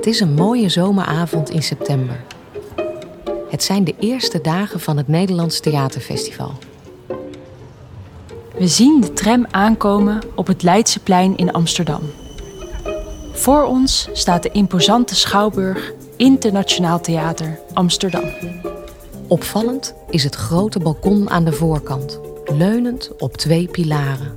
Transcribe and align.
Het 0.00 0.08
is 0.08 0.20
een 0.20 0.34
mooie 0.34 0.68
zomeravond 0.68 1.50
in 1.50 1.62
september. 1.62 2.24
Het 3.50 3.62
zijn 3.62 3.84
de 3.84 3.94
eerste 3.98 4.40
dagen 4.40 4.80
van 4.80 4.96
het 4.96 5.08
Nederlands 5.08 5.60
Theaterfestival. 5.60 6.52
We 8.58 8.66
zien 8.66 9.00
de 9.00 9.12
tram 9.12 9.46
aankomen 9.50 10.18
op 10.34 10.46
het 10.46 10.62
Leidseplein 10.62 11.36
in 11.36 11.52
Amsterdam. 11.52 12.00
Voor 13.32 13.62
ons 13.62 14.08
staat 14.12 14.42
de 14.42 14.50
imposante 14.52 15.14
schouwburg 15.14 15.92
Internationaal 16.16 17.00
Theater 17.00 17.58
Amsterdam. 17.72 18.24
Opvallend 19.28 19.94
is 20.10 20.24
het 20.24 20.34
grote 20.34 20.78
balkon 20.78 21.30
aan 21.30 21.44
de 21.44 21.52
voorkant, 21.52 22.20
leunend 22.44 23.10
op 23.18 23.36
twee 23.36 23.68
pilaren. 23.68 24.36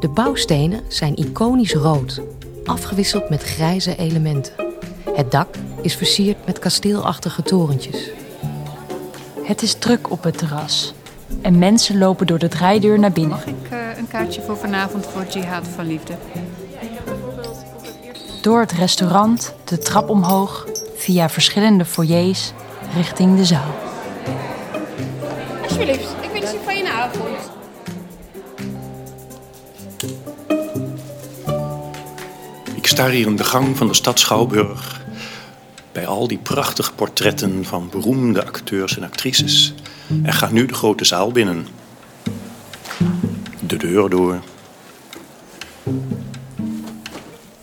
De 0.00 0.08
bouwstenen 0.08 0.80
zijn 0.88 1.16
iconisch 1.16 1.74
rood, 1.74 2.20
afgewisseld 2.64 3.28
met 3.28 3.42
grijze 3.42 3.96
elementen. 3.96 4.59
Het 5.20 5.30
dak 5.30 5.54
is 5.82 5.94
versierd 5.94 6.46
met 6.46 6.58
kasteelachtige 6.58 7.42
torentjes. 7.42 8.10
Het 9.42 9.62
is 9.62 9.74
druk 9.74 10.10
op 10.10 10.22
het 10.22 10.38
terras 10.38 10.94
en 11.42 11.58
mensen 11.58 11.98
lopen 11.98 12.26
door 12.26 12.38
de 12.38 12.48
draaideur 12.48 12.98
naar 12.98 13.12
binnen. 13.12 13.30
Mag 13.30 13.46
ik 13.46 13.72
uh, 13.72 13.98
een 13.98 14.08
kaartje 14.08 14.42
voor 14.42 14.56
vanavond 14.56 15.06
voor 15.06 15.24
Jihad 15.32 15.68
van 15.74 15.86
Liefde? 15.86 16.14
Door 18.42 18.60
het 18.60 18.72
restaurant, 18.72 19.54
de 19.64 19.78
trap 19.78 20.08
omhoog, 20.08 20.66
via 20.96 21.28
verschillende 21.28 21.84
foyers 21.84 22.52
richting 22.94 23.36
de 23.36 23.44
zaal. 23.44 23.74
Alsjeblieft, 25.62 26.14
ik 26.20 26.30
wens 26.32 26.54
u 26.54 26.58
fijne 26.64 26.90
avond. 26.90 27.50
Ik 32.74 32.86
sta 32.86 33.08
hier 33.08 33.26
in 33.26 33.36
de 33.36 33.44
gang 33.44 33.76
van 33.76 33.86
de 33.86 33.94
stad 33.94 34.18
Schouwburg. 34.18 34.99
Al 36.20 36.28
die 36.28 36.38
prachtige 36.38 36.92
portretten 36.92 37.64
van 37.64 37.88
beroemde 37.90 38.44
acteurs 38.46 38.96
en 38.96 39.02
actrices. 39.04 39.74
En 40.22 40.32
ga 40.32 40.50
nu 40.50 40.66
de 40.66 40.74
grote 40.74 41.04
zaal 41.04 41.32
binnen. 41.32 41.66
De 43.66 43.76
deur 43.76 44.10
door. 44.10 44.40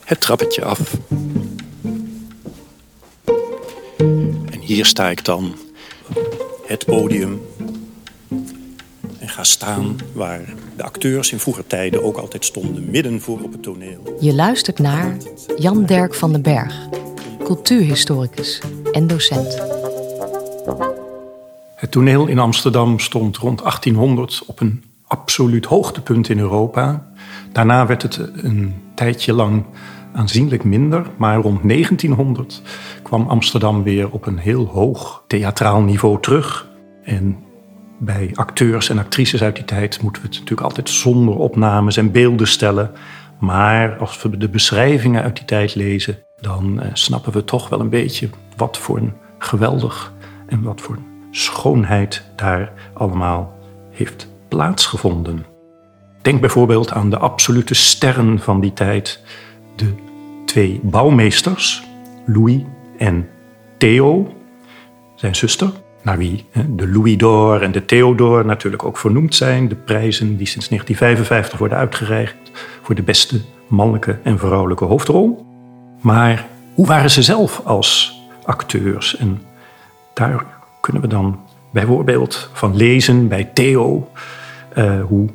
Het 0.03 0.22
trappetje 0.22 0.63
af. 0.63 0.80
En 4.52 4.59
hier 4.59 4.85
sta 4.85 5.09
ik 5.09 5.25
dan. 5.25 5.55
Het 6.66 6.85
podium. 6.85 7.41
En 9.19 9.30
ga 9.30 9.44
staan 9.44 9.97
waar 10.13 10.53
de 10.75 10.83
acteurs 10.83 11.31
in 11.31 11.39
vroeger 11.39 11.67
tijden 11.67 12.03
ook 12.03 12.17
altijd 12.17 12.45
stonden. 12.45 12.89
Midden 12.89 13.22
voor 13.22 13.41
op 13.41 13.52
het 13.52 13.63
toneel. 13.63 14.17
Je 14.19 14.33
luistert 14.33 14.80
naar 14.80 15.17
Jan 15.58 15.85
Dirk 15.85 16.13
van 16.13 16.31
den 16.31 16.41
Berg, 16.41 16.88
cultuurhistoricus 17.48 18.62
en 18.92 19.08
docent. 19.08 19.62
Het 21.76 21.92
toneel 21.92 22.28
in 22.28 22.40
Amsterdam 22.40 23.00
stond 23.00 23.38
rond 23.38 23.59
1800 23.59 24.44
op 24.48 24.59
een 24.59 24.84
absoluut 25.08 25.66
hoogtepunt 25.66 26.30
in 26.30 26.40
Europa. 26.40 27.08
Daarna 27.52 27.86
werd 27.86 28.02
het 28.02 28.18
een 28.36 28.75
tijdje 28.95 29.34
lang 29.34 29.66
aanzienlijk 30.14 30.64
minder, 30.64 31.06
maar 31.18 31.38
rond 31.38 31.68
1900 31.68 32.62
kwam 33.03 33.28
Amsterdam 33.28 33.84
weer 33.84 34.12
op 34.12 34.25
een 34.25 34.38
heel 34.38 34.66
hoog 34.66 35.23
theatraal 35.28 35.81
niveau 35.81 36.22
terug. 36.22 36.68
En 37.03 37.38
bij 38.00 38.31
acteurs 38.34 38.90
en 38.90 39.00
actrices 39.00 39.44
uit 39.44 39.56
die 39.56 39.66
tijd 39.66 40.02
moeten 40.02 40.22
we 40.22 40.28
het 40.28 40.38
natuurlijk 40.38 40.68
altijd 40.68 40.90
zonder 40.90 41.36
opnames 41.36 41.98
en 41.98 42.12
beelden 42.12 42.48
stellen. 42.48 42.92
Maar 43.40 43.98
als 43.98 44.22
we 44.22 44.38
de 44.38 44.50
beschrijvingen 44.50 45.23
uit 45.23 45.36
die 45.36 45.45
tijd 45.45 45.75
lezen, 45.75 46.25
dan 46.41 46.81
eh, 46.81 46.89
snappen 46.93 47.33
we 47.33 47.43
toch 47.43 47.69
wel 47.69 47.80
een 47.80 47.89
beetje 47.89 48.30
wat 48.57 48.77
voor 48.77 48.97
een 48.97 49.13
geweldig 49.38 50.13
en 50.47 50.62
wat 50.62 50.81
voor 50.81 50.97
schoonheid 51.31 52.23
daar 52.35 52.72
allemaal 52.94 53.57
heeft 53.91 54.28
plaatsgevonden. 54.47 55.45
Denk 56.22 56.41
bijvoorbeeld 56.41 56.91
aan 56.91 57.09
de 57.09 57.17
absolute 57.17 57.73
sterren 57.73 58.39
van 58.39 58.59
die 58.59 58.73
tijd, 58.73 59.23
de 59.75 59.94
twee 60.45 60.79
bouwmeesters, 60.84 61.84
Louis 62.25 62.62
en 62.97 63.29
Theo, 63.78 64.33
zijn 65.16 65.35
zuster, 65.35 65.72
naar 66.01 66.17
wie 66.17 66.45
de 66.69 66.88
Louis 66.88 67.17
d'Or 67.17 67.62
en 67.62 67.72
de 67.72 67.85
Theodore 67.85 68.44
natuurlijk 68.44 68.83
ook 68.83 68.97
vernoemd 68.97 69.35
zijn. 69.35 69.67
De 69.67 69.75
prijzen 69.75 70.38
die 70.38 70.47
sinds 70.47 70.67
1955 70.67 71.59
worden 71.59 71.78
uitgereikt 71.78 72.51
voor 72.81 72.95
de 72.95 73.03
beste 73.03 73.41
mannelijke 73.67 74.19
en 74.23 74.39
vrouwelijke 74.39 74.85
hoofdrol. 74.85 75.47
Maar 76.07 76.47
hoe 76.73 76.85
waren 76.85 77.12
ze 77.12 77.23
zelf 77.23 77.62
als 77.63 78.19
acteurs? 78.45 79.18
En 79.18 79.41
daar 80.13 80.45
kunnen 80.81 81.01
we 81.01 81.07
dan 81.07 81.40
bijvoorbeeld 81.72 82.50
van 82.53 82.75
lezen 82.75 83.28
bij 83.28 83.44
Theo, 83.44 84.12
uh, 84.78 85.03
hoe 85.03 85.29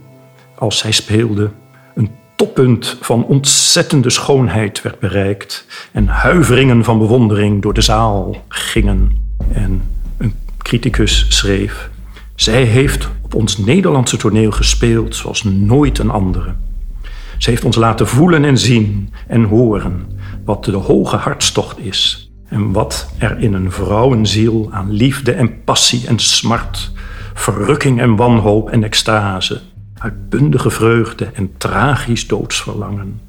als 0.55 0.79
zij 0.79 0.93
speelde 0.93 1.51
een 1.95 2.11
toppunt 2.37 2.97
van 3.01 3.25
ontzettende 3.25 4.11
schoonheid 4.11 4.83
werd 4.83 4.99
bereikt 4.99 5.67
en 5.93 6.07
huiveringen 6.07 6.85
van 6.85 6.99
bewondering 6.99 7.63
door 7.63 7.75
de 7.75 7.81
zaal 7.81 8.45
gingen. 8.49 9.27
En 9.53 9.83
een 10.17 10.35
criticus 10.59 11.27
schreef: 11.29 11.91
Zij 12.35 12.63
heeft 12.63 13.09
op 13.23 13.35
ons 13.35 13.59
Nederlandse 13.59 14.17
toneel 14.17 14.51
gespeeld 14.51 15.17
zoals 15.17 15.45
nooit 15.45 15.99
een 15.99 16.11
andere. 16.11 16.55
Ze 17.39 17.51
heeft 17.51 17.65
ons 17.65 17.77
laten 17.77 18.09
voelen 18.09 18.45
en 18.45 18.59
zien 18.59 19.13
en 19.27 19.45
horen 19.45 20.21
wat 20.45 20.65
de 20.65 20.73
hoge 20.73 21.17
hartstocht 21.17 21.79
is 21.79 22.31
en 22.49 22.73
wat 22.73 23.13
er 23.19 23.39
in 23.39 23.55
een 23.55 23.73
vrouwenziel 23.73 24.69
aan 24.71 24.91
liefde 24.91 25.33
en 25.33 25.65
passie 25.65 26.07
en 26.07 26.19
smart, 26.19 26.93
verrukking 27.35 28.01
en 28.01 28.17
wanhoop 28.17 28.71
en 28.71 28.85
extase, 28.85 29.61
uitbundige 29.99 30.71
vreugde 30.71 31.25
en 31.25 31.51
tragisch 31.57 32.27
doodsverlangen, 32.27 33.21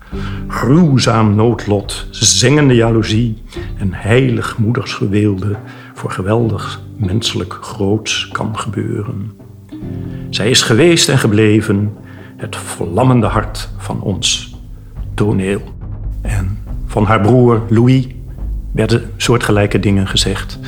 gruwzaam 0.47 1.35
noodlot, 1.35 2.07
zingende 2.11 2.75
jaloezie 2.75 3.43
en 3.77 3.93
heilig 3.93 4.57
moedersgeweelde 4.57 5.55
voor 5.93 6.11
geweldig 6.11 6.81
menselijk 6.97 7.57
groots 7.61 8.27
kan 8.31 8.59
gebeuren. 8.59 9.31
Zij 10.29 10.49
is 10.49 10.61
geweest 10.61 11.09
en 11.09 11.17
gebleven 11.17 11.93
het 12.37 12.55
vlammende 12.55 13.27
hart 13.27 13.69
van 13.77 14.01
ons 14.01 14.55
toneel. 15.13 15.61
En 16.21 16.62
van 16.93 17.05
haar 17.05 17.21
broer 17.21 17.61
Louis 17.69 18.07
werden 18.71 19.11
soortgelijke 19.17 19.79
dingen 19.79 20.07
gezegd. 20.07 20.59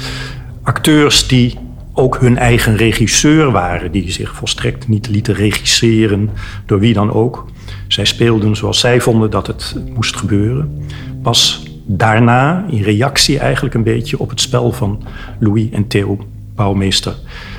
Acteurs 0.64 1.28
die 1.28 1.58
ook 1.94 2.20
hun 2.20 2.38
eigen 2.38 2.76
regisseur 2.76 3.52
waren, 3.52 3.92
die 3.92 4.12
zich 4.12 4.36
volstrekt 4.36 4.88
niet 4.88 5.08
lieten 5.08 5.34
regisseren 5.34 6.30
door 6.66 6.80
wie 6.80 6.94
dan 6.94 7.12
ook. 7.12 7.46
Zij 7.88 8.06
speelden 8.06 8.56
zoals 8.56 8.80
zij 8.80 9.02
vonden 9.02 9.30
dat 9.30 9.48
het 9.48 9.76
moest 9.94 10.16
gebeuren. 10.16 10.88
Pas 11.22 11.64
daarna, 11.86 12.66
in 12.70 12.82
reactie 12.82 13.40
eigenlijk 13.40 13.76
een 13.76 13.84
beetje 13.84 14.20
op 14.20 14.30
het 14.30 14.42
spel 14.42 14.72
van 14.72 15.04
Louis 15.40 15.70
en 15.72 15.88
Theo 15.88 16.20
Bouwmeester, 16.56 17.16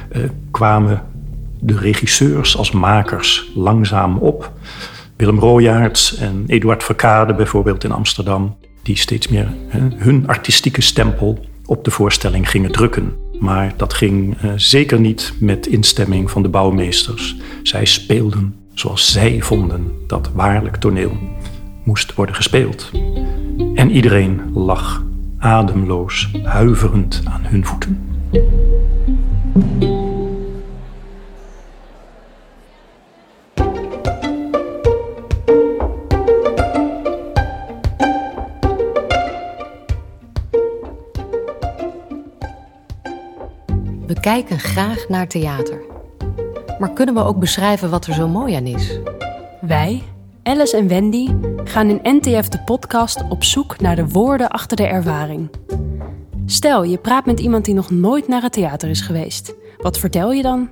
eh, 0.08 0.22
kwamen 0.50 1.02
de 1.60 1.78
regisseurs 1.78 2.56
als 2.56 2.70
makers 2.70 3.50
langzaam 3.54 4.18
op. 4.18 4.52
Willem 5.16 5.38
Royaerts 5.38 6.16
en 6.16 6.44
Eduard 6.46 6.84
Verkade 6.84 7.34
bijvoorbeeld 7.34 7.84
in 7.84 7.92
Amsterdam, 7.92 8.56
die 8.82 8.96
steeds 8.96 9.28
meer 9.28 9.48
hun 9.94 10.26
artistieke 10.28 10.80
stempel 10.80 11.38
op 11.64 11.84
de 11.84 11.90
voorstelling 11.90 12.50
gingen 12.50 12.72
drukken. 12.72 13.12
Maar 13.40 13.72
dat 13.76 13.94
ging 13.94 14.42
uh, 14.44 14.52
zeker 14.56 15.00
niet 15.00 15.32
met 15.40 15.66
instemming 15.66 16.30
van 16.30 16.42
de 16.42 16.48
bouwmeesters. 16.48 17.36
Zij 17.62 17.84
speelden 17.84 18.54
zoals 18.74 19.12
zij 19.12 19.42
vonden 19.42 19.92
dat 20.06 20.30
waarlijk 20.34 20.76
toneel 20.76 21.16
moest 21.84 22.14
worden 22.14 22.34
gespeeld. 22.34 22.90
En 23.74 23.90
iedereen 23.90 24.40
lag 24.54 25.04
ademloos, 25.38 26.30
huiverend 26.42 27.22
aan 27.24 27.44
hun 27.44 27.66
voeten. 27.66 27.98
Kijken 44.26 44.58
graag 44.58 45.08
naar 45.08 45.28
theater. 45.28 45.82
Maar 46.78 46.92
kunnen 46.92 47.14
we 47.14 47.24
ook 47.24 47.38
beschrijven 47.38 47.90
wat 47.90 48.06
er 48.06 48.14
zo 48.14 48.28
mooi 48.28 48.54
aan 48.54 48.66
is? 48.66 48.98
Wij, 49.60 50.02
Alice 50.42 50.76
en 50.76 50.88
Wendy, 50.88 51.28
gaan 51.64 51.88
in 51.88 52.16
NTF 52.16 52.48
de 52.48 52.62
podcast 52.64 53.22
op 53.28 53.44
zoek 53.44 53.80
naar 53.80 53.96
de 53.96 54.08
woorden 54.08 54.48
achter 54.48 54.76
de 54.76 54.86
ervaring. 54.86 55.50
Stel, 56.46 56.82
je 56.82 56.98
praat 56.98 57.26
met 57.26 57.40
iemand 57.40 57.64
die 57.64 57.74
nog 57.74 57.90
nooit 57.90 58.28
naar 58.28 58.42
het 58.42 58.52
theater 58.52 58.88
is 58.88 59.00
geweest. 59.00 59.54
Wat 59.76 59.98
vertel 59.98 60.32
je 60.32 60.42
dan? 60.42 60.70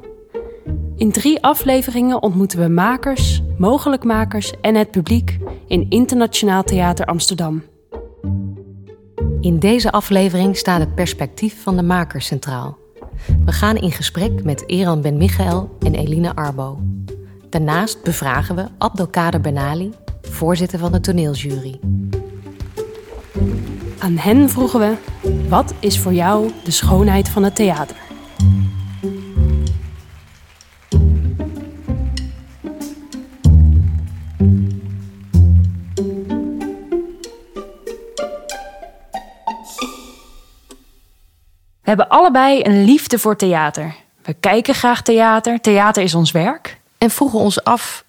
In 0.96 1.12
drie 1.12 1.42
afleveringen 1.42 2.22
ontmoeten 2.22 2.58
we 2.58 2.68
makers, 2.68 3.42
mogelijkmakers 3.58 4.52
en 4.60 4.74
het 4.74 4.90
publiek 4.90 5.38
in 5.66 5.86
Internationaal 5.88 6.62
Theater 6.62 7.06
Amsterdam. 7.06 7.62
In 9.40 9.58
deze 9.58 9.92
aflevering 9.92 10.56
staat 10.56 10.80
het 10.80 10.94
perspectief 10.94 11.62
van 11.62 11.76
de 11.76 11.82
makers 11.82 12.26
centraal. 12.26 12.82
We 13.44 13.52
gaan 13.52 13.76
in 13.76 13.92
gesprek 13.92 14.44
met 14.44 14.64
Eran 14.66 15.00
Ben 15.00 15.16
Michael 15.16 15.76
en 15.80 15.94
Eline 15.94 16.34
Arbo. 16.34 16.78
Daarnaast 17.50 18.02
bevragen 18.02 18.56
we 18.56 18.64
Abdelkader 18.78 19.40
Benali, 19.40 19.92
voorzitter 20.22 20.78
van 20.78 20.92
de 20.92 21.00
toneeljury. 21.00 21.80
Aan 23.98 24.16
hen 24.16 24.50
vroegen 24.50 24.80
we: 24.80 24.94
wat 25.48 25.74
is 25.78 25.98
voor 25.98 26.12
jou 26.12 26.50
de 26.64 26.70
schoonheid 26.70 27.28
van 27.28 27.42
het 27.42 27.54
theater? 27.54 27.96
Hebben 41.96 42.18
allebei 42.18 42.60
een 42.62 42.84
liefde 42.84 43.18
voor 43.18 43.36
theater. 43.36 43.94
We 44.22 44.34
kijken 44.40 44.74
graag 44.74 45.02
theater. 45.02 45.60
Theater 45.60 46.02
is 46.02 46.14
ons 46.14 46.30
werk. 46.30 46.78
En 46.98 47.10
vroegen 47.10 47.38
ons 47.38 47.64
af: 47.64 48.04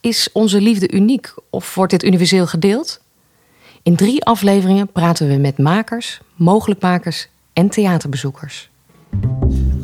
is 0.00 0.28
onze 0.32 0.60
liefde 0.60 0.90
uniek 0.92 1.34
of 1.50 1.74
wordt 1.74 1.90
dit 1.90 2.04
universeel 2.04 2.46
gedeeld? 2.46 3.00
In 3.82 3.96
drie 3.96 4.24
afleveringen 4.24 4.92
praten 4.92 5.28
we 5.28 5.36
met 5.36 5.58
makers, 5.58 6.20
mogelijkmakers 6.34 7.28
en 7.52 7.68
theaterbezoekers. 7.68 8.70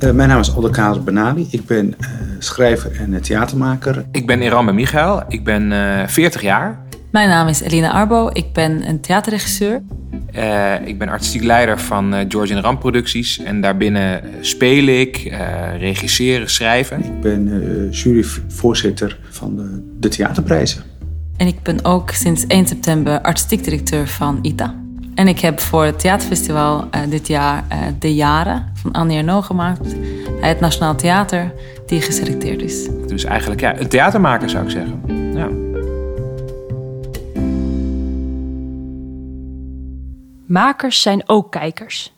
Uh, 0.00 0.10
mijn 0.10 0.28
naam 0.28 0.40
is 0.40 0.54
Abdelkader 0.54 1.02
Benali. 1.02 1.48
Ik 1.50 1.66
ben 1.66 1.86
uh, 1.86 2.08
schrijver 2.38 3.00
en 3.00 3.12
uh, 3.12 3.20
theatermaker. 3.20 4.04
Ik 4.12 4.26
ben 4.26 4.42
Iran 4.42 4.74
Michael. 4.74 5.22
Ik 5.28 5.44
ben 5.44 5.72
40 6.08 6.42
jaar. 6.42 6.78
Mijn 7.10 7.28
naam 7.28 7.48
is 7.48 7.60
Elina 7.60 7.92
Arbo. 7.92 8.30
Ik 8.32 8.52
ben 8.52 8.88
een 8.88 9.00
theaterregisseur. 9.00 9.82
Ik 10.84 10.98
ben 10.98 11.08
artistiek 11.08 11.42
leider 11.42 11.80
van 11.80 12.14
George 12.28 12.54
en 12.54 12.60
Ram 12.60 12.78
Producties. 12.78 13.42
En 13.42 13.60
daarbinnen 13.60 14.22
speel 14.40 14.86
ik, 14.86 15.32
regisseren, 15.78 16.50
schrijven. 16.50 17.04
Ik 17.04 17.20
ben 17.20 17.88
juryvoorzitter 17.90 19.18
van 19.30 19.56
de, 19.56 19.92
de 20.00 20.08
theaterprijzen. 20.08 20.82
En 21.36 21.46
ik 21.46 21.62
ben 21.62 21.84
ook 21.84 22.10
sinds 22.10 22.46
1 22.46 22.66
september 22.66 23.20
artistiek 23.20 23.64
directeur 23.64 24.08
van 24.08 24.38
ITA. 24.42 24.74
En 25.16 25.28
ik 25.28 25.40
heb 25.40 25.60
voor 25.60 25.84
het 25.84 25.98
theaterfestival 25.98 26.80
uh, 26.80 27.00
dit 27.08 27.26
jaar 27.26 27.64
uh, 27.72 27.78
De 27.98 28.14
Jaren 28.14 28.72
van 28.74 28.92
Annie 28.92 29.16
Ernaux 29.16 29.46
gemaakt. 29.46 29.94
Bij 30.40 30.48
het 30.48 30.60
Nationaal 30.60 30.96
Theater, 30.96 31.52
die 31.86 32.00
geselecteerd 32.00 32.62
is. 32.62 32.88
Dus 33.06 33.24
eigenlijk 33.24 33.60
ja, 33.60 33.80
een 33.80 33.88
theatermaker 33.88 34.50
zou 34.50 34.64
ik 34.64 34.70
zeggen. 34.70 35.00
Ja. 35.34 35.65
Makers 40.46 41.02
zijn 41.02 41.28
ook 41.28 41.52
kijkers. 41.52 42.14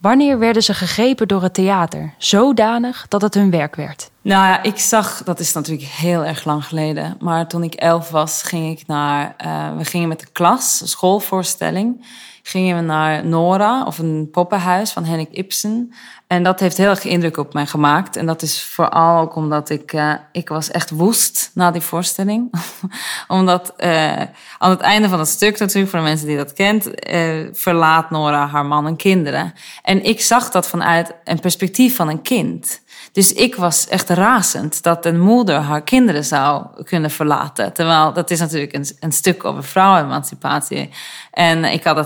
Wanneer 0.00 0.38
werden 0.38 0.62
ze 0.62 0.74
gegrepen 0.74 1.28
door 1.28 1.42
het 1.42 1.54
theater, 1.54 2.14
zodanig 2.18 3.06
dat 3.08 3.22
het 3.22 3.34
hun 3.34 3.50
werk 3.50 3.76
werd? 3.76 4.10
Nou 4.22 4.46
ja, 4.46 4.62
ik 4.62 4.78
zag, 4.78 5.22
dat 5.22 5.40
is 5.40 5.52
natuurlijk 5.52 5.88
heel 5.88 6.24
erg 6.24 6.44
lang 6.44 6.64
geleden. 6.64 7.16
Maar 7.20 7.48
toen 7.48 7.62
ik 7.62 7.74
elf 7.74 8.10
was, 8.10 8.42
ging 8.42 8.78
ik 8.78 8.86
naar. 8.86 9.34
Uh, 9.44 9.76
we 9.76 9.84
gingen 9.84 10.08
met 10.08 10.20
de 10.20 10.30
klas, 10.32 10.82
schoolvoorstelling. 10.84 12.06
Gingen 12.42 12.76
we 12.76 12.82
naar 12.82 13.26
Nora, 13.26 13.84
of 13.84 13.98
een 13.98 14.28
poppenhuis 14.32 14.90
van 14.90 15.04
Henrik 15.04 15.30
Ibsen. 15.30 15.92
En 16.26 16.42
dat 16.42 16.60
heeft 16.60 16.76
heel 16.76 16.88
erg 16.88 17.04
indruk 17.04 17.36
op 17.36 17.52
mij 17.52 17.66
gemaakt. 17.66 18.16
En 18.16 18.26
dat 18.26 18.42
is 18.42 18.62
vooral 18.62 19.20
ook 19.20 19.34
omdat 19.34 19.70
ik, 19.70 19.92
uh, 19.92 20.14
ik 20.32 20.48
was 20.48 20.70
echt 20.70 20.90
woest 20.90 21.50
na 21.54 21.70
die 21.70 21.80
voorstelling. 21.80 22.50
omdat 23.28 23.74
uh, 23.78 24.20
aan 24.58 24.70
het 24.70 24.80
einde 24.80 25.08
van 25.08 25.18
het 25.18 25.28
stuk 25.28 25.58
natuurlijk, 25.58 25.90
voor 25.90 25.98
de 25.98 26.04
mensen 26.04 26.26
die 26.26 26.36
dat 26.36 26.52
kent, 26.52 27.10
uh, 27.10 27.48
verlaat 27.52 28.10
Nora 28.10 28.46
haar 28.46 28.66
man 28.66 28.86
en 28.86 28.96
kinderen. 28.96 29.52
En 29.82 30.04
ik 30.04 30.20
zag 30.20 30.50
dat 30.50 30.68
vanuit 30.68 31.14
een 31.24 31.40
perspectief 31.40 31.96
van 31.96 32.08
een 32.08 32.22
kind. 32.22 32.80
Dus 33.12 33.32
ik 33.32 33.54
was 33.54 33.88
echt 33.88 34.08
razend 34.08 34.82
dat 34.82 35.06
een 35.06 35.20
moeder 35.20 35.56
haar 35.56 35.82
kinderen 35.82 36.24
zou 36.24 36.66
kunnen 36.84 37.10
verlaten. 37.10 37.72
Terwijl 37.72 38.12
dat 38.12 38.30
is 38.30 38.38
natuurlijk 38.38 38.72
een, 38.72 38.86
een 39.00 39.12
stuk 39.12 39.44
over 39.44 39.64
vrouwenemancipatie. 39.64 40.90
En 41.30 41.64
ik 41.64 41.84
had 41.84 41.96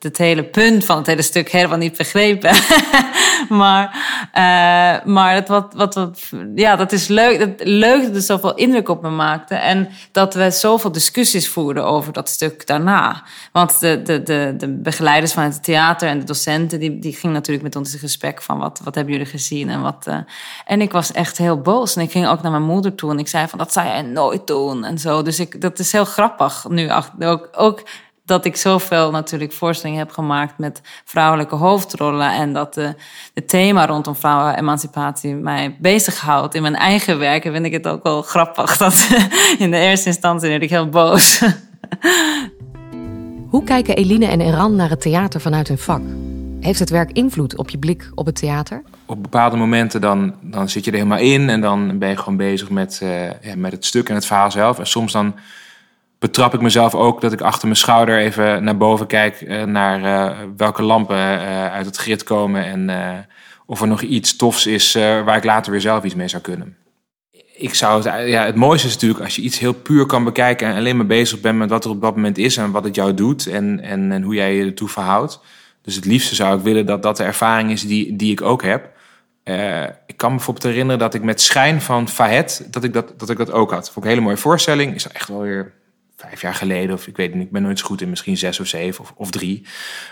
het, 0.00 0.18
hele 0.18 0.44
punt 0.44 0.84
van 0.84 0.96
het 0.96 1.06
hele 1.06 1.22
stuk 1.22 1.50
helemaal 1.50 1.78
niet 1.78 1.96
begrepen. 1.96 2.50
maar 3.48 3.86
uh, 4.34 5.04
maar 5.04 5.34
het 5.34 5.48
wat, 5.48 5.74
wat, 5.74 5.94
wat, 5.94 6.20
ja, 6.54 6.76
dat 6.76 6.92
is 6.92 7.08
leuk. 7.08 7.38
Het, 7.38 7.60
leuk 7.64 8.02
dat 8.02 8.14
het 8.14 8.24
zoveel 8.24 8.54
indruk 8.54 8.88
op 8.88 9.02
me 9.02 9.10
maakte. 9.10 9.54
En 9.54 9.88
dat 10.12 10.34
we 10.34 10.50
zoveel 10.50 10.92
discussies 10.92 11.48
voerden 11.48 11.86
over 11.86 12.12
dat 12.12 12.28
stuk 12.28 12.66
daarna. 12.66 13.22
Want 13.52 13.80
de, 13.80 14.02
de, 14.02 14.22
de, 14.22 14.54
de 14.56 14.68
begeleiders 14.68 15.32
van 15.32 15.42
het 15.42 15.64
theater 15.64 16.08
en 16.08 16.18
de 16.18 16.24
docenten, 16.24 16.80
die, 16.80 16.98
die 16.98 17.12
gingen 17.12 17.36
natuurlijk 17.36 17.64
met 17.64 17.76
ons 17.76 17.92
in 17.92 17.98
gesprek 17.98 18.42
van 18.42 18.58
wat, 18.58 18.80
wat 18.84 18.94
hebben 18.94 19.12
jullie 19.12 19.28
gezien 19.28 19.68
en 19.68 19.82
wat. 19.82 20.06
Uh, 20.08 20.16
en 20.66 20.80
ik 20.80 20.92
was 20.92 21.12
echt 21.12 21.38
heel 21.38 21.60
boos. 21.60 21.96
En 21.96 22.02
ik 22.02 22.10
ging 22.10 22.26
ook 22.26 22.42
naar 22.42 22.50
mijn 22.50 22.62
moeder 22.62 22.94
toe 22.94 23.10
en 23.10 23.18
ik 23.18 23.28
zei 23.28 23.48
van 23.48 23.58
dat 23.58 23.72
zou 23.72 23.86
jij 23.86 24.02
nooit 24.02 24.46
doen 24.46 24.84
en 24.84 24.98
zo. 24.98 25.22
Dus 25.22 25.40
ik, 25.40 25.60
dat 25.60 25.78
is 25.78 25.92
heel 25.92 26.04
grappig 26.04 26.66
nu. 26.68 26.90
Ook, 27.18 27.48
ook 27.52 27.82
dat 28.28 28.44
ik 28.44 28.56
zoveel 28.56 29.10
natuurlijk 29.10 29.52
voorstellingen 29.52 30.00
heb 30.00 30.10
gemaakt 30.10 30.58
met 30.58 30.80
vrouwelijke 31.04 31.54
hoofdrollen. 31.54 32.32
En 32.32 32.52
dat 32.52 32.74
de, 32.74 32.94
het 33.34 33.48
thema 33.48 33.86
rondom 33.86 34.16
vrouwenemancipatie 34.16 35.34
mij 35.34 35.76
bezighoudt 35.80 36.54
in 36.54 36.62
mijn 36.62 36.76
eigen 36.76 37.18
werk. 37.18 37.44
En 37.44 37.52
vind 37.52 37.66
ik 37.66 37.72
het 37.72 37.86
ook 37.86 38.02
wel 38.02 38.22
grappig 38.22 38.76
dat 38.76 39.08
in 39.58 39.70
de 39.70 39.78
eerste 39.78 40.08
instantie 40.08 40.48
werd 40.48 40.62
ik 40.62 40.70
heel 40.70 40.88
boos. 40.88 41.40
Hoe 43.50 43.64
kijken 43.64 43.96
Eline 43.96 44.26
en 44.26 44.40
Eran 44.40 44.76
naar 44.76 44.90
het 44.90 45.00
theater 45.00 45.40
vanuit 45.40 45.68
hun 45.68 45.78
vak? 45.78 46.02
Heeft 46.60 46.78
het 46.78 46.90
werk 46.90 47.12
invloed 47.12 47.56
op 47.56 47.70
je 47.70 47.78
blik 47.78 48.10
op 48.14 48.26
het 48.26 48.34
theater? 48.34 48.82
Op 49.06 49.22
bepaalde 49.22 49.56
momenten 49.56 50.00
dan, 50.00 50.34
dan 50.40 50.68
zit 50.68 50.84
je 50.84 50.90
er 50.90 50.96
helemaal 50.96 51.18
in 51.18 51.48
en 51.48 51.60
dan 51.60 51.98
ben 51.98 52.08
je 52.08 52.16
gewoon 52.16 52.36
bezig 52.36 52.70
met, 52.70 53.00
uh, 53.02 53.24
ja, 53.24 53.56
met 53.56 53.72
het 53.72 53.84
stuk 53.84 54.08
en 54.08 54.14
het 54.14 54.26
verhaal 54.26 54.50
zelf. 54.50 54.78
En 54.78 54.86
soms 54.86 55.12
dan 55.12 55.34
betrap 56.18 56.54
ik 56.54 56.60
mezelf 56.60 56.94
ook 56.94 57.20
dat 57.20 57.32
ik 57.32 57.40
achter 57.40 57.66
mijn 57.66 57.78
schouder 57.78 58.18
even 58.18 58.64
naar 58.64 58.76
boven 58.76 59.06
kijk 59.06 59.40
uh, 59.40 59.62
naar 59.62 60.00
uh, 60.00 60.38
welke 60.56 60.82
lampen 60.82 61.16
uit 61.70 61.86
het 61.86 61.96
grid 61.96 62.22
komen 62.22 62.64
en 62.64 63.26
of 63.66 63.80
er 63.80 63.88
nog 63.88 64.02
iets 64.02 64.36
tofs 64.36 64.66
is 64.66 64.92
waar 64.94 65.36
ik 65.36 65.44
later 65.44 65.72
weer 65.72 65.80
zelf 65.80 66.04
iets 66.04 66.14
mee 66.14 66.28
zou 66.28 66.42
kunnen. 66.42 66.76
Ik 67.56 67.74
zou 67.74 68.02
het, 68.02 68.28
ja, 68.28 68.44
het 68.44 68.54
mooiste 68.54 68.86
is 68.86 68.92
natuurlijk 68.92 69.24
als 69.24 69.36
je 69.36 69.42
iets 69.42 69.58
heel 69.58 69.72
puur 69.72 70.06
kan 70.06 70.24
bekijken 70.24 70.68
en 70.68 70.76
alleen 70.76 70.96
maar 70.96 71.06
bezig 71.06 71.40
bent 71.40 71.58
met 71.58 71.70
wat 71.70 71.84
er 71.84 71.90
op 71.90 72.00
dat 72.00 72.14
moment 72.14 72.38
is 72.38 72.56
en 72.56 72.70
wat 72.70 72.84
het 72.84 72.94
jou 72.94 73.14
doet 73.14 73.46
en, 73.46 73.80
en, 73.80 74.12
en 74.12 74.22
hoe 74.22 74.34
jij 74.34 74.54
je 74.54 74.64
ertoe 74.64 74.88
verhoudt. 74.88 75.40
Dus 75.82 75.94
het 75.94 76.04
liefste 76.04 76.34
zou 76.34 76.58
ik 76.58 76.64
willen 76.64 76.86
dat 76.86 77.02
dat 77.02 77.16
de 77.16 77.24
ervaring 77.24 77.70
is 77.70 77.82
die, 77.82 78.16
die 78.16 78.32
ik 78.32 78.42
ook 78.42 78.62
heb. 78.62 78.90
Ik 80.06 80.16
kan 80.16 80.30
me 80.30 80.36
bijvoorbeeld 80.36 80.66
herinneren 80.66 80.98
dat 80.98 81.14
ik 81.14 81.22
met 81.22 81.40
Schijn 81.40 81.82
van 81.82 82.08
Fahet, 82.08 82.66
dat 82.70 82.84
ik 82.84 82.92
dat, 82.92 83.12
dat 83.16 83.30
ik 83.30 83.36
dat 83.36 83.52
ook 83.52 83.70
had. 83.70 83.84
Vond 83.84 83.96
ik 83.96 84.02
een 84.02 84.08
hele 84.08 84.20
mooie 84.20 84.36
voorstelling. 84.36 84.94
Is 84.94 85.08
echt 85.08 85.28
wel 85.28 85.40
weer 85.40 85.72
vijf 86.18 86.40
jaar 86.40 86.54
geleden, 86.54 86.94
of 86.94 87.06
ik 87.06 87.16
weet 87.16 87.34
niet, 87.34 87.42
ik 87.42 87.50
ben 87.50 87.62
nooit 87.62 87.78
zo 87.78 87.86
goed 87.86 88.00
in, 88.00 88.10
misschien 88.10 88.36
zes 88.36 88.60
of 88.60 88.66
zeven 88.66 89.04
of, 89.04 89.12
of 89.16 89.30
drie. 89.30 89.66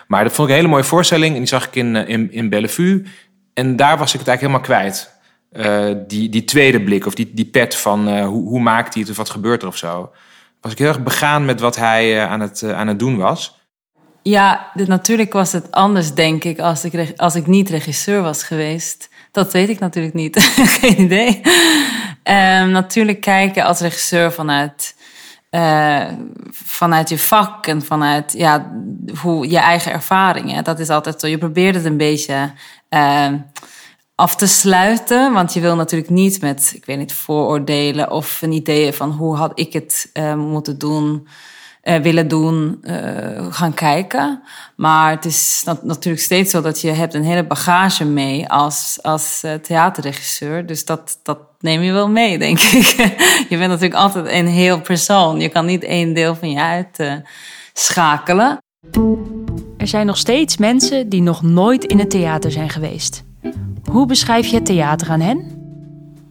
Maar 0.06 0.25
dat 0.25 0.32
vond 0.32 0.48
ik 0.48 0.54
een 0.54 0.60
hele 0.60 0.72
mooie 0.72 0.84
voorstelling 0.84 1.32
en 1.32 1.38
die 1.38 1.48
zag 1.48 1.66
ik 1.66 1.75
in, 1.75 1.96
eh, 1.96 2.08
in, 2.08 2.32
in 2.32 2.48
Bellevue. 2.48 3.02
En 3.54 3.76
daar 3.76 3.98
was 3.98 4.14
ik 4.14 4.18
het 4.18 4.28
eigenlijk 4.28 4.40
helemaal 4.40 4.80
kwijt. 4.80 5.14
Uh, 5.52 5.96
die, 6.06 6.28
die 6.28 6.44
tweede 6.44 6.82
blik 6.82 7.06
of 7.06 7.14
die, 7.14 7.30
die 7.34 7.44
pet 7.44 7.76
van 7.76 8.08
uh, 8.08 8.26
hoe, 8.26 8.48
hoe 8.48 8.60
maakt 8.60 8.94
hij 8.94 9.02
het 9.02 9.10
of 9.10 9.16
wat 9.16 9.30
gebeurt 9.30 9.62
er 9.62 9.68
of 9.68 9.76
zo. 9.76 10.12
Was 10.60 10.72
ik 10.72 10.78
heel 10.78 10.88
erg 10.88 11.02
begaan 11.02 11.44
met 11.44 11.60
wat 11.60 11.76
hij 11.76 12.26
aan, 12.26 12.40
het, 12.40 12.62
aan 12.62 12.88
het 12.88 12.98
doen 12.98 13.16
was. 13.16 13.60
Ja, 14.22 14.70
natuurlijk 14.75 15.32
was 15.32 15.52
het 15.52 15.70
anders, 15.70 16.14
denk 16.14 16.44
ik, 16.44 16.58
als 16.58 16.84
ik, 16.84 17.12
als 17.16 17.34
ik 17.34 17.46
niet 17.46 17.70
regisseur 17.70 18.22
was 18.22 18.42
geweest. 18.42 19.08
Dat 19.30 19.52
weet 19.52 19.68
ik 19.68 19.78
natuurlijk 19.78 20.14
niet. 20.14 20.42
Geen 20.80 21.00
idee. 21.00 21.40
Um, 22.25 22.70
natuurlijk 22.70 23.20
kijken 23.20 23.64
als 23.64 23.80
regisseur 23.80 24.32
vanuit, 24.32 24.95
uh, 25.56 26.04
vanuit 26.50 27.08
je 27.08 27.18
vak 27.18 27.66
en 27.66 27.82
vanuit 27.82 28.32
ja, 28.32 28.72
hoe, 29.22 29.50
je 29.50 29.58
eigen 29.58 29.92
ervaringen. 29.92 30.64
Dat 30.64 30.78
is 30.78 30.88
altijd 30.88 31.20
zo. 31.20 31.26
Je 31.26 31.38
probeert 31.38 31.75
het 31.75 31.84
een 31.84 31.96
beetje 31.96 32.52
uh, 32.90 33.28
af 34.14 34.36
te 34.36 34.46
sluiten. 34.46 35.32
Want 35.32 35.52
je 35.54 35.60
wil 35.60 35.76
natuurlijk 35.76 36.10
niet 36.10 36.40
met, 36.40 36.72
ik 36.75 36.84
weet 36.84 36.98
niet, 36.98 37.12
vooroordelen 37.12 38.10
of 38.10 38.42
een 38.42 38.52
idee 38.52 38.92
van 38.92 39.10
hoe 39.10 39.36
had 39.36 39.58
ik 39.58 39.72
het 39.72 40.10
uh, 40.14 40.34
moeten 40.34 40.78
doen 40.78 41.28
willen 42.02 42.28
doen, 42.28 42.80
uh, 42.82 43.46
gaan 43.50 43.74
kijken. 43.74 44.42
Maar 44.76 45.10
het 45.10 45.24
is 45.24 45.62
nat 45.64 45.84
natuurlijk 45.84 46.24
steeds 46.24 46.50
zo 46.50 46.60
dat 46.60 46.80
je 46.80 46.90
hebt 46.90 47.14
een 47.14 47.24
hele 47.24 47.44
bagage 47.44 48.04
mee 48.04 48.48
als, 48.48 48.98
als 49.02 49.42
uh, 49.44 49.54
theaterregisseur. 49.54 50.66
Dus 50.66 50.84
dat, 50.84 51.18
dat 51.22 51.38
neem 51.60 51.82
je 51.82 51.92
wel 51.92 52.08
mee, 52.08 52.38
denk 52.38 52.60
ik. 52.80 52.86
je 53.48 53.56
bent 53.56 53.68
natuurlijk 53.68 54.00
altijd 54.00 54.26
een 54.28 54.46
heel 54.46 54.80
persoon. 54.80 55.40
Je 55.40 55.48
kan 55.48 55.66
niet 55.66 55.84
één 55.84 56.14
deel 56.14 56.34
van 56.34 56.50
je 56.50 56.60
uit 56.60 57.22
schakelen. 57.72 58.58
Er 59.76 59.88
zijn 59.88 60.06
nog 60.06 60.16
steeds 60.16 60.56
mensen 60.56 61.08
die 61.08 61.22
nog 61.22 61.42
nooit 61.42 61.84
in 61.84 61.98
het 61.98 62.10
theater 62.10 62.50
zijn 62.50 62.70
geweest. 62.70 63.24
Hoe 63.90 64.06
beschrijf 64.06 64.46
je 64.46 64.54
het 64.54 64.66
theater 64.66 65.10
aan 65.10 65.20
hen? 65.20 65.55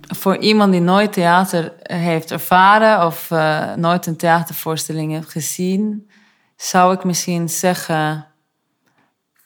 Voor 0.08 0.38
iemand 0.38 0.72
die 0.72 0.82
nooit 0.82 1.14
theater 1.14 1.74
heeft 1.82 2.32
ervaren 2.32 3.06
of 3.06 3.30
uh, 3.32 3.74
nooit 3.74 4.06
een 4.06 4.18
theatervoorstelling 4.18 5.12
heeft 5.12 5.30
gezien, 5.30 6.10
zou 6.56 6.94
ik 6.94 7.04
misschien 7.04 7.50
zeggen: 7.50 8.28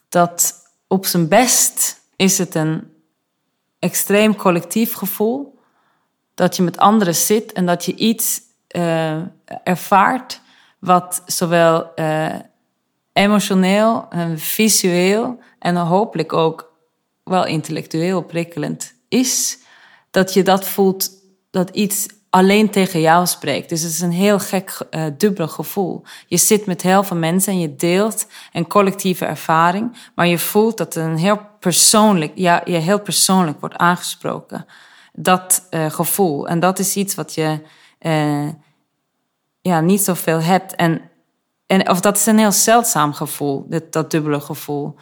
dat 0.10 0.54
op 0.88 1.06
zijn 1.06 1.28
best 1.28 2.02
is 2.16 2.38
het 2.38 2.56
een 2.56 2.94
extreem 3.80 4.36
collectief 4.36 4.94
gevoel. 4.94 5.60
Dat 6.34 6.56
je 6.56 6.64
met 6.64 6.78
anderen 6.78 7.16
zit 7.16 7.52
en 7.52 7.66
dat 7.66 7.86
je 7.86 7.96
iets 7.96 8.42
uh, 8.76 9.18
ervaart 9.64 10.42
wat 10.80 11.22
zowel 11.26 11.92
uh, 11.96 12.36
emotioneel, 13.14 14.06
en 14.10 14.40
visueel 14.40 15.40
en 15.60 15.76
hopelijk 15.76 16.34
ook 16.34 16.74
wel 17.24 17.46
intellectueel 17.46 18.22
prikkelend 18.22 18.94
is. 19.10 19.59
Dat 20.12 20.34
je 20.34 20.44
dat 20.44 20.68
voelt 20.68 21.10
dat 21.52 21.70
iets 21.70 22.08
alleen 22.30 22.70
tegen 22.70 23.02
jou 23.02 23.26
spreekt. 23.26 23.70
Dus 23.70 23.82
het 23.82 23.92
is 23.92 24.02
een 24.02 24.12
heel 24.12 24.40
gek 24.40 24.78
uh, 24.92 25.06
dubbel 25.18 25.48
gevoel. 25.48 26.04
Je 26.28 26.38
zit 26.38 26.66
met 26.66 26.82
heel 26.82 27.04
veel 27.04 27.18
mensen 27.18 27.54
en 27.54 27.60
je 27.60 27.76
deelt 27.76 28.28
een 28.54 28.68
collectieve 28.68 29.26
ervaring, 29.26 29.98
maar 30.16 30.28
je 30.28 30.40
voelt 30.40 30.78
dat 30.78 30.96
een 30.96 31.18
heel 31.18 31.40
persoonlijk, 31.60 32.32
ja, 32.36 32.62
je 32.66 32.78
heel 32.78 33.00
persoonlijk 33.00 33.60
wordt 33.60 33.78
aangesproken. 33.78 34.66
Dat 35.14 35.68
uh, 35.72 35.90
gevoel. 35.90 36.48
En 36.48 36.60
dat 36.60 36.80
is 36.80 36.96
iets 36.96 37.16
wat 37.16 37.34
je 37.34 37.62
uh, 38.02 38.50
ja, 39.62 39.82
niet 39.82 40.02
zoveel 40.02 40.42
hebt. 40.42 40.76
En, 40.76 41.02
en, 41.66 41.90
of 41.90 42.00
dat 42.00 42.18
is 42.18 42.26
een 42.26 42.38
heel 42.38 42.52
zeldzaam 42.52 43.14
gevoel, 43.14 43.66
dat, 43.70 43.92
dat 43.92 44.12
dubbele 44.12 44.40
gevoel. 44.40 44.96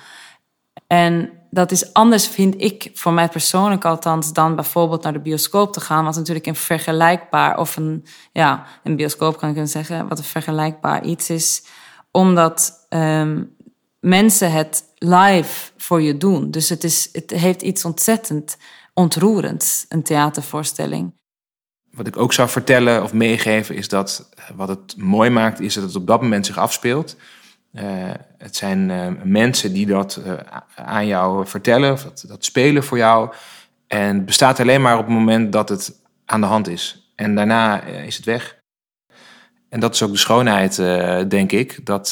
En 0.88 1.32
dat 1.50 1.72
is 1.72 1.94
anders, 1.94 2.28
vind 2.28 2.62
ik, 2.62 2.92
voor 2.94 3.14
mij 3.14 3.28
persoonlijk 3.28 3.86
althans, 3.86 4.34
dan 4.34 4.56
bijvoorbeeld 4.56 5.04
naar 5.04 5.14
de 5.14 5.20
bioscoop 5.20 5.74
te 5.74 5.80
gaan. 5.80 6.06
Wat 6.06 6.16
natuurlijk 6.16 6.46
een 6.46 6.56
vergelijkbaar, 6.56 7.58
of 7.58 7.76
een, 7.76 8.06
ja, 8.32 8.66
een 8.84 8.96
bioscoop 8.96 9.38
kan 9.38 9.48
ik 9.48 9.54
kunnen 9.54 9.72
zeggen, 9.72 10.08
wat 10.08 10.18
een 10.18 10.24
vergelijkbaar 10.24 11.06
iets 11.06 11.30
is. 11.30 11.64
Omdat 12.12 12.86
um, 12.90 13.56
mensen 14.00 14.52
het 14.52 14.84
live 14.96 15.72
voor 15.78 16.02
je 16.02 16.18
doen. 16.18 16.52
Dus 16.52 16.70
het, 16.70 16.84
is, 16.84 17.10
het 17.12 17.32
heeft 17.32 17.62
iets 17.62 17.86
ontzettend 17.86 18.58
ontroerends, 18.94 19.86
een 19.90 20.04
theatervoorstelling. 20.04 21.14
Wat 21.92 22.08
ik 22.08 22.18
ook 22.18 22.34
zou 22.34 22.50
vertellen 22.50 23.04
of 23.04 23.14
meegeven 23.14 23.76
is 23.76 23.88
dat 23.88 24.30
wat 24.56 24.68
het 24.68 24.98
mooi 24.98 25.30
maakt, 25.30 25.60
is 25.60 25.74
dat 25.74 25.84
het 25.84 25.96
op 25.96 26.08
dat 26.08 26.22
moment 26.22 26.46
zich 26.46 26.58
afspeelt. 26.58 27.16
Uh, 27.80 28.12
het 28.38 28.56
zijn 28.56 28.90
uh, 28.90 29.08
mensen 29.24 29.74
die 29.74 29.86
dat 29.86 30.22
uh, 30.26 30.34
aan 30.76 31.08
jou 31.08 31.48
vertellen, 31.48 31.92
of 31.92 32.04
dat, 32.04 32.26
dat, 32.28 32.46
spelen 32.46 32.84
voor 32.84 32.98
jou. 32.98 33.34
En 33.88 34.16
het 34.16 34.26
bestaat 34.26 34.60
alleen 34.60 34.82
maar 34.82 34.98
op 34.98 35.06
het 35.06 35.14
moment 35.14 35.52
dat 35.52 35.70
het 35.70 36.02
aan 36.26 36.42
de 36.42 36.48
hand 36.48 36.68
is. 36.68 37.12
En 37.16 37.36
daarna 37.36 37.82
is 37.84 38.16
het 38.16 38.26
weg. 38.26 38.58
En 39.70 39.80
dat 39.80 39.94
is 39.94 40.04
ook 40.04 40.12
de 40.12 40.18
schoonheid, 40.18 40.76
denk 41.30 41.52
ik. 41.52 41.86
Dat 41.86 42.12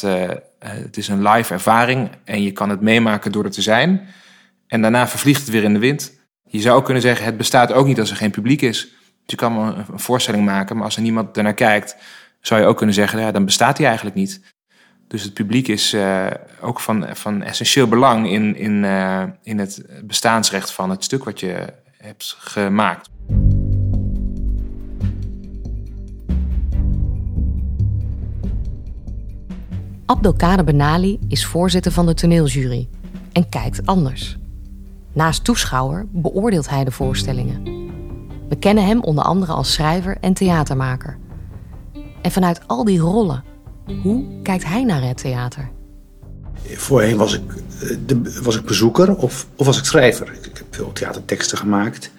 het 0.58 0.96
is 0.96 1.08
een 1.08 1.28
live 1.28 1.52
ervaring 1.52 2.10
en 2.24 2.42
je 2.42 2.52
kan 2.52 2.70
het 2.70 2.80
meemaken 2.80 3.32
door 3.32 3.44
er 3.44 3.50
te 3.50 3.62
zijn. 3.62 4.08
En 4.66 4.82
daarna 4.82 5.08
vervliegt 5.08 5.40
het 5.40 5.50
weer 5.50 5.64
in 5.64 5.72
de 5.72 5.78
wind. 5.78 6.12
Je 6.42 6.60
zou 6.60 6.76
ook 6.76 6.84
kunnen 6.84 7.02
zeggen, 7.02 7.26
het 7.26 7.36
bestaat 7.36 7.72
ook 7.72 7.86
niet 7.86 8.00
als 8.00 8.10
er 8.10 8.16
geen 8.16 8.30
publiek 8.30 8.62
is. 8.62 8.80
Dus 8.80 8.90
je 9.24 9.36
kan 9.36 9.58
een, 9.58 9.84
een 9.92 9.98
voorstelling 9.98 10.44
maken, 10.44 10.76
maar 10.76 10.84
als 10.84 10.96
er 10.96 11.02
niemand 11.02 11.36
ernaar 11.36 11.54
kijkt, 11.54 11.96
zou 12.40 12.60
je 12.60 12.66
ook 12.66 12.76
kunnen 12.76 12.94
zeggen, 12.94 13.20
ja, 13.20 13.30
dan 13.30 13.44
bestaat 13.44 13.76
die 13.76 13.86
eigenlijk 13.86 14.16
niet. 14.16 14.55
Dus 15.08 15.22
het 15.22 15.34
publiek 15.34 15.68
is 15.68 15.94
uh, 15.94 16.26
ook 16.60 16.80
van, 16.80 17.06
van 17.12 17.42
essentieel 17.42 17.88
belang 17.88 18.30
in, 18.30 18.56
in, 18.56 18.82
uh, 18.82 19.22
in 19.42 19.58
het 19.58 19.86
bestaansrecht 20.04 20.70
van 20.70 20.90
het 20.90 21.04
stuk 21.04 21.24
wat 21.24 21.40
je 21.40 21.64
hebt 21.98 22.36
gemaakt. 22.38 23.08
Abdelkader 30.06 30.64
Benali 30.64 31.18
is 31.28 31.46
voorzitter 31.46 31.92
van 31.92 32.06
de 32.06 32.14
toneeljury 32.14 32.88
en 33.32 33.48
kijkt 33.48 33.86
anders. 33.86 34.36
Naast 35.12 35.44
toeschouwer 35.44 36.06
beoordeelt 36.10 36.68
hij 36.68 36.84
de 36.84 36.90
voorstellingen. 36.90 37.62
We 38.48 38.56
kennen 38.58 38.86
hem 38.86 39.02
onder 39.02 39.24
andere 39.24 39.52
als 39.52 39.72
schrijver 39.72 40.16
en 40.20 40.32
theatermaker. 40.32 41.18
En 42.22 42.30
vanuit 42.30 42.68
al 42.68 42.84
die 42.84 42.98
rollen 42.98 43.44
hoe 44.02 44.42
kijkt 44.42 44.64
hij 44.64 44.84
naar 44.84 45.02
het 45.02 45.16
theater? 45.16 45.68
Voorheen 46.74 47.16
was 47.16 47.34
ik, 47.34 47.42
eh, 47.80 48.42
was 48.42 48.56
ik 48.56 48.64
bezoeker 48.64 49.16
of, 49.16 49.46
of 49.56 49.66
was 49.66 49.78
ik 49.78 49.84
schrijver. 49.84 50.32
Ik, 50.32 50.46
ik 50.46 50.58
heb 50.58 50.66
veel 50.70 50.92
theaterteksten 50.92 51.58
gemaakt. 51.58 52.10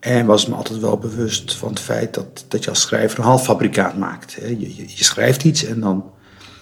En 0.00 0.26
was 0.26 0.46
me 0.46 0.54
altijd 0.54 0.80
wel 0.80 0.98
bewust 0.98 1.56
van 1.56 1.68
het 1.68 1.80
feit 1.80 2.14
dat, 2.14 2.44
dat 2.48 2.64
je 2.64 2.70
als 2.70 2.80
schrijver 2.80 3.18
een 3.18 3.24
halffabrikaat 3.24 3.96
maakt. 3.96 4.32
Je, 4.32 4.60
je, 4.60 4.76
je, 4.76 5.04
schrijft 5.04 5.44
iets 5.44 5.64
en 5.64 5.80
dan 5.80 6.10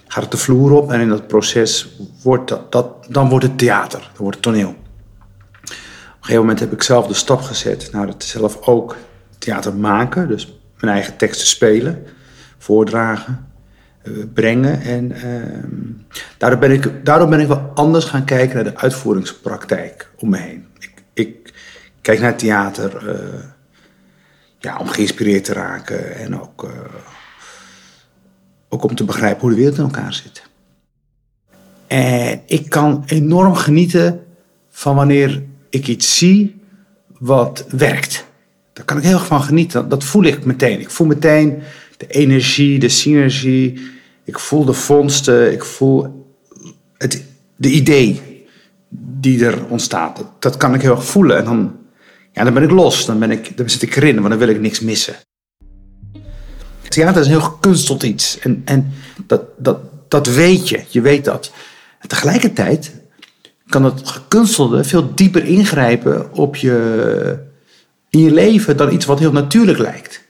gaat 0.06 0.22
het 0.22 0.32
de 0.32 0.36
vloer 0.36 0.72
op. 0.72 0.92
En 0.92 1.00
in 1.00 1.08
dat 1.08 1.26
proces 1.26 1.98
wordt 2.22 2.48
dat, 2.48 2.72
dat, 2.72 3.06
dan 3.08 3.28
wordt 3.28 3.44
het 3.44 3.58
theater, 3.58 4.00
dan 4.00 4.22
wordt 4.22 4.36
het 4.36 4.44
toneel. 4.44 4.68
Op 4.68 4.76
een 5.66 5.72
gegeven 6.20 6.40
moment 6.40 6.60
heb 6.60 6.72
ik 6.72 6.82
zelf 6.82 7.06
de 7.06 7.14
stap 7.14 7.40
gezet 7.40 7.88
naar 7.92 8.06
het 8.06 8.24
zelf 8.24 8.66
ook 8.66 8.96
theater 9.38 9.74
maken. 9.74 10.28
Dus 10.28 10.60
mijn 10.80 10.92
eigen 10.92 11.16
teksten 11.16 11.46
spelen, 11.46 12.06
voordragen. 12.58 13.49
Eh, 14.02 14.12
brengen. 14.34 14.80
En 14.80 15.12
uh, 15.12 15.24
daardoor, 16.38 16.58
ben 16.58 16.70
ik, 16.70 17.04
daardoor 17.04 17.28
ben 17.28 17.40
ik 17.40 17.46
wel 17.46 17.70
anders 17.74 18.04
gaan 18.04 18.24
kijken 18.24 18.54
naar 18.54 18.64
de 18.64 18.76
uitvoeringspraktijk 18.76 20.10
om 20.16 20.30
me 20.30 20.36
heen. 20.36 20.66
Ik, 20.78 20.92
ik 21.12 21.52
kijk 22.00 22.20
naar 22.20 22.36
theater 22.36 23.08
uh, 23.08 23.44
ja, 24.58 24.78
om 24.78 24.88
geïnspireerd 24.88 25.44
te 25.44 25.52
raken 25.52 26.16
en 26.16 26.40
ook, 26.40 26.64
uh, 26.64 26.70
ook 28.68 28.84
om 28.84 28.94
te 28.94 29.04
begrijpen 29.04 29.40
hoe 29.40 29.50
de 29.50 29.56
wereld 29.56 29.76
in 29.76 29.84
elkaar 29.84 30.12
zit. 30.12 30.42
En 31.86 32.40
ik 32.46 32.68
kan 32.68 33.02
enorm 33.06 33.54
genieten 33.54 34.24
van 34.70 34.96
wanneer 34.96 35.42
ik 35.70 35.88
iets 35.88 36.18
zie 36.18 36.62
wat 37.18 37.64
werkt. 37.68 38.24
Daar 38.72 38.84
kan 38.84 38.96
ik 38.96 39.02
heel 39.02 39.12
erg 39.12 39.26
van 39.26 39.42
genieten. 39.42 39.88
Dat 39.88 40.04
voel 40.04 40.24
ik 40.24 40.44
meteen. 40.44 40.80
Ik 40.80 40.90
voel 40.90 41.06
meteen 41.06 41.62
de 42.00 42.06
energie, 42.06 42.78
de 42.78 42.88
synergie. 42.88 43.80
Ik 44.24 44.38
voel 44.38 44.64
de 44.64 44.72
vondsten, 44.72 45.52
ik 45.52 45.64
voel 45.64 46.26
het 46.96 47.24
de 47.56 47.70
idee 47.70 48.20
die 49.20 49.44
er 49.44 49.66
ontstaat. 49.68 50.16
Dat, 50.16 50.42
dat, 50.42 50.56
kan 50.56 50.74
ik 50.74 50.82
heel 50.82 50.94
erg 50.94 51.04
voelen. 51.04 51.38
En 51.38 51.44
dan, 51.44 51.76
ja, 52.32 52.44
dan 52.44 52.54
ben 52.54 52.62
ik 52.62 52.70
los, 52.70 53.06
dan, 53.06 53.18
ben 53.18 53.30
ik, 53.30 53.56
dan 53.56 53.70
zit 53.70 53.82
ik 53.82 53.96
erin, 53.96 54.16
want 54.16 54.28
dan 54.28 54.38
wil 54.38 54.48
ik 54.48 54.60
niks 54.60 54.80
missen. 54.80 55.14
Theater 56.88 57.20
is 57.20 57.26
een 57.26 57.32
heel 57.32 57.40
gekunsteld 57.40 58.02
iets. 58.02 58.38
En, 58.38 58.62
en 58.64 58.92
dat, 59.26 59.42
dat, 59.58 59.78
dat 60.08 60.26
weet 60.26 60.68
je, 60.68 60.80
je 60.88 61.00
weet 61.00 61.24
dat. 61.24 61.52
Tegelijkertijd 62.06 62.92
kan 63.66 63.84
het 63.84 64.08
gekunstelde 64.08 64.84
veel 64.84 65.14
dieper 65.14 65.44
ingrijpen 65.44 66.32
op 66.32 66.56
je, 66.56 67.38
in 68.10 68.20
je 68.20 68.30
leven 68.30 68.76
dan 68.76 68.92
iets 68.92 69.06
wat 69.06 69.18
heel 69.18 69.32
natuurlijk 69.32 69.78
lijkt. 69.78 70.28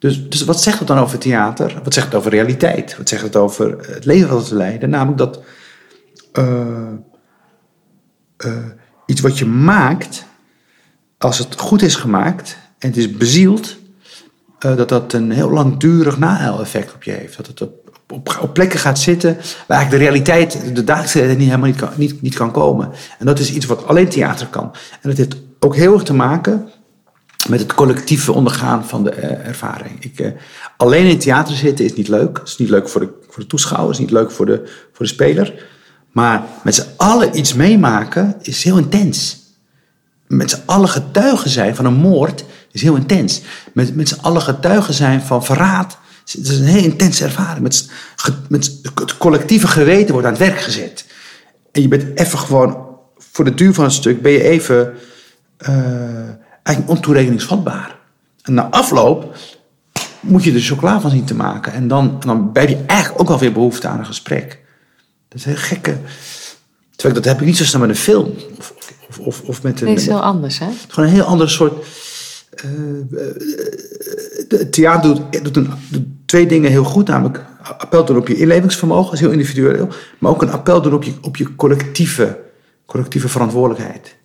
Dus, 0.00 0.28
dus 0.28 0.44
wat 0.44 0.62
zegt 0.62 0.78
het 0.78 0.88
dan 0.88 0.98
over 0.98 1.18
theater? 1.18 1.80
Wat 1.84 1.94
zegt 1.94 2.06
het 2.06 2.14
over 2.14 2.30
realiteit? 2.30 2.96
Wat 2.96 3.08
zegt 3.08 3.22
het 3.22 3.36
over 3.36 3.78
het 3.92 4.04
leven 4.04 4.28
dat 4.28 4.48
we 4.48 4.54
leiden? 4.54 4.90
Namelijk 4.90 5.18
dat 5.18 5.40
uh, 6.38 6.92
uh, 8.46 8.56
iets 9.06 9.20
wat 9.20 9.38
je 9.38 9.46
maakt, 9.46 10.24
als 11.18 11.38
het 11.38 11.58
goed 11.58 11.82
is 11.82 11.94
gemaakt 11.94 12.56
en 12.78 12.88
het 12.88 12.96
is 12.96 13.16
bezield, 13.16 13.76
dat 14.58 14.88
dat 14.88 15.12
een 15.12 15.30
heel 15.30 15.50
langdurig 15.50 16.18
na-effect 16.18 16.94
op 16.94 17.02
je 17.02 17.10
heeft. 17.10 17.36
Dat 17.36 17.46
het 17.46 17.60
op, 17.60 17.90
op, 18.40 18.50
plekken 18.52 18.78
gaat 18.78 18.98
zitten 18.98 19.34
waar 19.66 19.78
eigenlijk 19.78 19.90
de 19.90 20.10
realiteit, 20.10 20.74
de 20.74 20.84
dagelijkse 20.84 21.20
niet 21.20 21.48
helemaal 21.48 21.70
niet 21.70 21.96
niet, 21.96 22.22
niet 22.22 22.34
kan 22.34 22.50
komen. 22.50 22.90
En 23.18 23.26
dat 23.26 23.38
is 23.38 23.52
iets 23.52 23.66
wat 23.66 23.86
alleen 23.86 24.08
theater 24.08 24.46
kan. 24.46 24.72
En 25.00 25.08
dat 25.08 25.16
heeft 25.16 25.36
ook 25.58 25.76
heel 25.76 25.92
erg 25.94 26.02
te 26.02 26.14
maken 26.14 26.68
met 27.50 27.60
het 27.60 27.74
collectieve 27.74 28.32
ondergaan 28.32 28.84
van 28.84 29.04
de 29.04 29.16
uh, 29.16 29.46
ervaring. 29.46 30.04
Ik, 30.04 30.20
uh, 30.20 30.30
alleen 30.76 31.06
in 31.06 31.18
theater 31.18 31.54
zitten 31.54 31.84
is 31.84 31.94
niet 31.94 32.08
leuk. 32.08 32.38
Het 32.38 32.48
is 32.48 32.56
niet 32.56 32.68
leuk 32.68 32.88
voor 32.88 33.00
de, 33.00 33.08
voor 33.28 33.42
de 33.42 33.48
toeschouwer, 33.48 33.90
het 33.90 33.98
is 33.98 34.04
niet 34.04 34.14
leuk 34.14 34.30
voor 34.30 34.46
de, 34.46 34.62
voor 34.92 35.06
de 35.06 35.12
speler. 35.12 35.66
Maar 36.12 36.42
met 36.64 36.74
z'n 36.74 36.86
allen 36.96 37.38
iets 37.38 37.54
meemaken 37.54 38.36
is 38.42 38.64
heel 38.64 38.78
intens. 38.78 39.38
Met 40.26 40.50
z'n 40.50 40.62
allen 40.64 40.88
getuigen 40.88 41.50
zijn 41.50 41.76
van 41.76 41.84
een 41.84 41.94
moord 41.94 42.44
is 42.72 42.82
heel 42.82 42.96
intens. 42.96 43.40
Met, 43.72 43.94
met 43.96 44.08
z'n 44.08 44.20
allen 44.20 44.42
getuigen 44.42 44.94
zijn 44.94 45.22
van 45.22 45.44
verraad. 45.44 45.98
Het 46.24 46.48
is 46.48 46.58
een 46.58 46.64
heel 46.64 46.82
intense 46.82 47.24
ervaring. 47.24 47.62
Met, 47.62 47.90
met 48.48 48.80
het 48.94 49.16
collectieve 49.16 49.68
geweten 49.68 50.12
wordt 50.12 50.26
aan 50.26 50.34
het 50.34 50.42
werk 50.42 50.60
gezet. 50.60 51.04
En 51.72 51.82
je 51.82 51.88
bent 51.88 52.18
even 52.18 52.38
gewoon, 52.38 52.88
voor 53.18 53.44
de 53.44 53.54
duur 53.54 53.74
van 53.74 53.84
het 53.84 53.92
stuk, 53.92 54.22
ben 54.22 54.32
je 54.32 54.42
even. 54.42 54.94
Uh, 55.68 56.28
eigenlijk 56.62 56.96
ontoerekeningsvatbaar. 56.96 57.98
En 58.42 58.54
na 58.54 58.70
afloop 58.70 59.36
moet 60.20 60.44
je 60.44 60.52
er 60.52 60.60
chocola 60.60 61.00
van 61.00 61.10
zien 61.10 61.24
te 61.24 61.34
maken. 61.34 61.72
En 61.72 61.88
dan, 61.88 62.16
dan 62.20 62.50
heb 62.52 62.68
je 62.68 62.82
eigenlijk 62.86 63.20
ook 63.20 63.28
wel 63.28 63.38
weer 63.38 63.52
behoefte 63.52 63.88
aan 63.88 63.98
een 63.98 64.06
gesprek. 64.06 64.58
Dat 65.28 65.38
is 65.38 65.44
heel 65.44 65.56
gekke. 65.56 65.96
Terwijl 66.90 67.14
dat 67.14 67.24
heb 67.24 67.40
ik 67.40 67.46
niet 67.46 67.56
zo 67.56 67.64
snel 67.64 67.80
met 67.80 67.90
een 67.90 67.96
film. 67.96 68.34
Of, 68.58 68.74
of, 69.08 69.18
of, 69.18 69.42
of 69.42 69.62
met 69.62 69.80
een. 69.80 69.86
Nee, 69.86 69.94
is 69.94 70.06
heel 70.06 70.22
anders, 70.22 70.58
hè? 70.58 70.68
Gewoon 70.88 71.08
een 71.08 71.14
heel 71.14 71.24
ander 71.24 71.50
soort. 71.50 71.86
Uh, 72.64 73.26
theater 74.70 75.14
doet, 75.14 75.44
doet, 75.44 75.56
een, 75.56 75.70
doet, 75.90 76.04
twee 76.24 76.46
dingen 76.46 76.70
heel 76.70 76.84
goed. 76.84 77.06
Namelijk 77.08 77.44
appel 77.78 78.04
doen 78.04 78.16
op 78.16 78.28
je 78.28 78.36
inlevingsvermogen, 78.36 79.04
dat 79.04 79.14
is 79.14 79.20
heel 79.20 79.30
individueel. 79.30 79.88
Maar 80.18 80.30
ook 80.30 80.42
een 80.42 80.50
appel 80.50 80.82
doen 80.82 80.94
op 80.94 81.04
je, 81.04 81.12
op 81.22 81.36
je 81.36 81.54
collectieve, 81.54 82.38
collectieve 82.86 83.28
verantwoordelijkheid. 83.28 84.16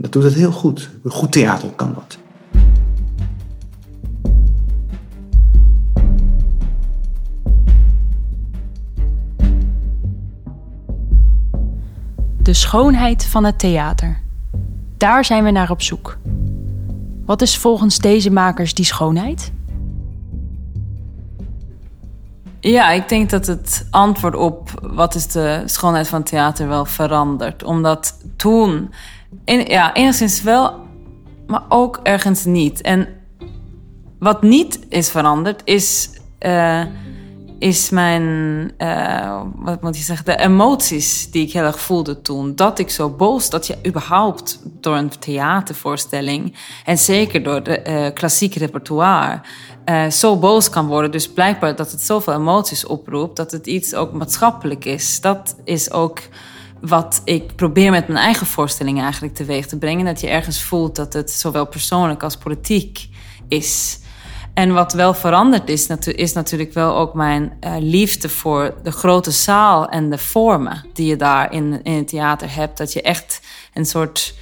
Dat 0.00 0.12
doet 0.12 0.22
het 0.22 0.34
heel 0.34 0.52
goed. 0.52 0.90
Goed 1.04 1.32
theater 1.32 1.68
kan 1.68 1.94
dat. 1.94 2.18
De 12.42 12.54
schoonheid 12.54 13.24
van 13.24 13.44
het 13.44 13.58
theater. 13.58 14.20
Daar 14.96 15.24
zijn 15.24 15.44
we 15.44 15.50
naar 15.50 15.70
op 15.70 15.82
zoek. 15.82 16.18
Wat 17.24 17.42
is 17.42 17.56
volgens 17.56 17.98
deze 17.98 18.30
makers 18.30 18.74
die 18.74 18.84
schoonheid? 18.84 19.52
Ja, 22.60 22.90
ik 22.90 23.08
denk 23.08 23.30
dat 23.30 23.46
het 23.46 23.86
antwoord 23.90 24.34
op 24.34 24.70
wat 24.82 25.14
is 25.14 25.26
de 25.26 25.62
schoonheid 25.64 26.08
van 26.08 26.22
theater 26.22 26.68
wel 26.68 26.84
verandert. 26.84 27.62
Omdat 27.62 28.14
toen, 28.36 28.90
ja, 29.44 29.94
enigszins 29.94 30.42
wel, 30.42 30.74
maar 31.46 31.62
ook 31.68 32.00
ergens 32.02 32.44
niet. 32.44 32.80
En 32.80 33.08
wat 34.18 34.42
niet 34.42 34.78
is 34.88 35.10
veranderd, 35.10 35.62
is, 35.64 36.10
uh, 36.40 36.84
is 37.58 37.90
mijn, 37.90 38.22
uh, 38.78 39.42
wat 39.54 39.82
moet 39.82 39.96
je 39.96 40.02
zeggen, 40.02 40.24
de 40.24 40.38
emoties 40.38 41.30
die 41.30 41.46
ik 41.46 41.52
heel 41.52 41.64
erg 41.64 41.80
voelde 41.80 42.22
toen. 42.22 42.54
Dat 42.54 42.78
ik 42.78 42.90
zo 42.90 43.10
boos, 43.10 43.50
dat 43.50 43.66
je 43.66 43.78
überhaupt 43.86 44.60
door 44.64 44.96
een 44.96 45.18
theatervoorstelling 45.18 46.56
en 46.84 46.98
zeker 46.98 47.42
door 47.42 47.62
de 47.62 47.84
uh, 47.88 48.14
klassieke 48.14 48.58
repertoire 48.58 49.40
uh, 49.90 50.10
zo 50.10 50.36
boos 50.36 50.70
kan 50.70 50.86
worden. 50.86 51.10
Dus 51.10 51.32
blijkbaar 51.32 51.76
dat 51.76 51.90
het 51.90 52.02
zoveel 52.02 52.32
emoties 52.32 52.86
oproept, 52.86 53.36
dat 53.36 53.50
het 53.50 53.66
iets 53.66 53.94
ook 53.94 54.12
maatschappelijk 54.12 54.84
is. 54.84 55.20
Dat 55.20 55.56
is 55.64 55.90
ook 55.90 56.18
wat 56.80 57.20
ik 57.24 57.56
probeer 57.56 57.90
met 57.90 58.08
mijn 58.08 58.24
eigen 58.24 58.46
voorstellingen 58.46 59.02
eigenlijk 59.02 59.34
teweeg 59.34 59.66
te 59.66 59.78
brengen. 59.78 60.04
Dat 60.04 60.20
je 60.20 60.28
ergens 60.28 60.62
voelt 60.62 60.96
dat 60.96 61.12
het 61.12 61.30
zowel 61.30 61.66
persoonlijk 61.66 62.22
als 62.22 62.36
politiek 62.36 63.08
is. 63.48 63.98
En 64.54 64.72
wat 64.72 64.92
wel 64.92 65.14
veranderd 65.14 65.68
is, 65.68 65.86
is 66.06 66.32
natuurlijk 66.32 66.72
wel 66.72 66.96
ook 66.96 67.14
mijn 67.14 67.52
uh, 67.60 67.74
liefde 67.78 68.28
voor 68.28 68.74
de 68.82 68.90
grote 68.90 69.30
zaal 69.30 69.88
en 69.88 70.10
de 70.10 70.18
vormen 70.18 70.86
die 70.92 71.06
je 71.06 71.16
daar 71.16 71.52
in, 71.52 71.80
in 71.82 71.92
het 71.92 72.08
theater 72.08 72.54
hebt. 72.54 72.78
Dat 72.78 72.92
je 72.92 73.02
echt 73.02 73.40
een 73.74 73.86
soort 73.86 74.34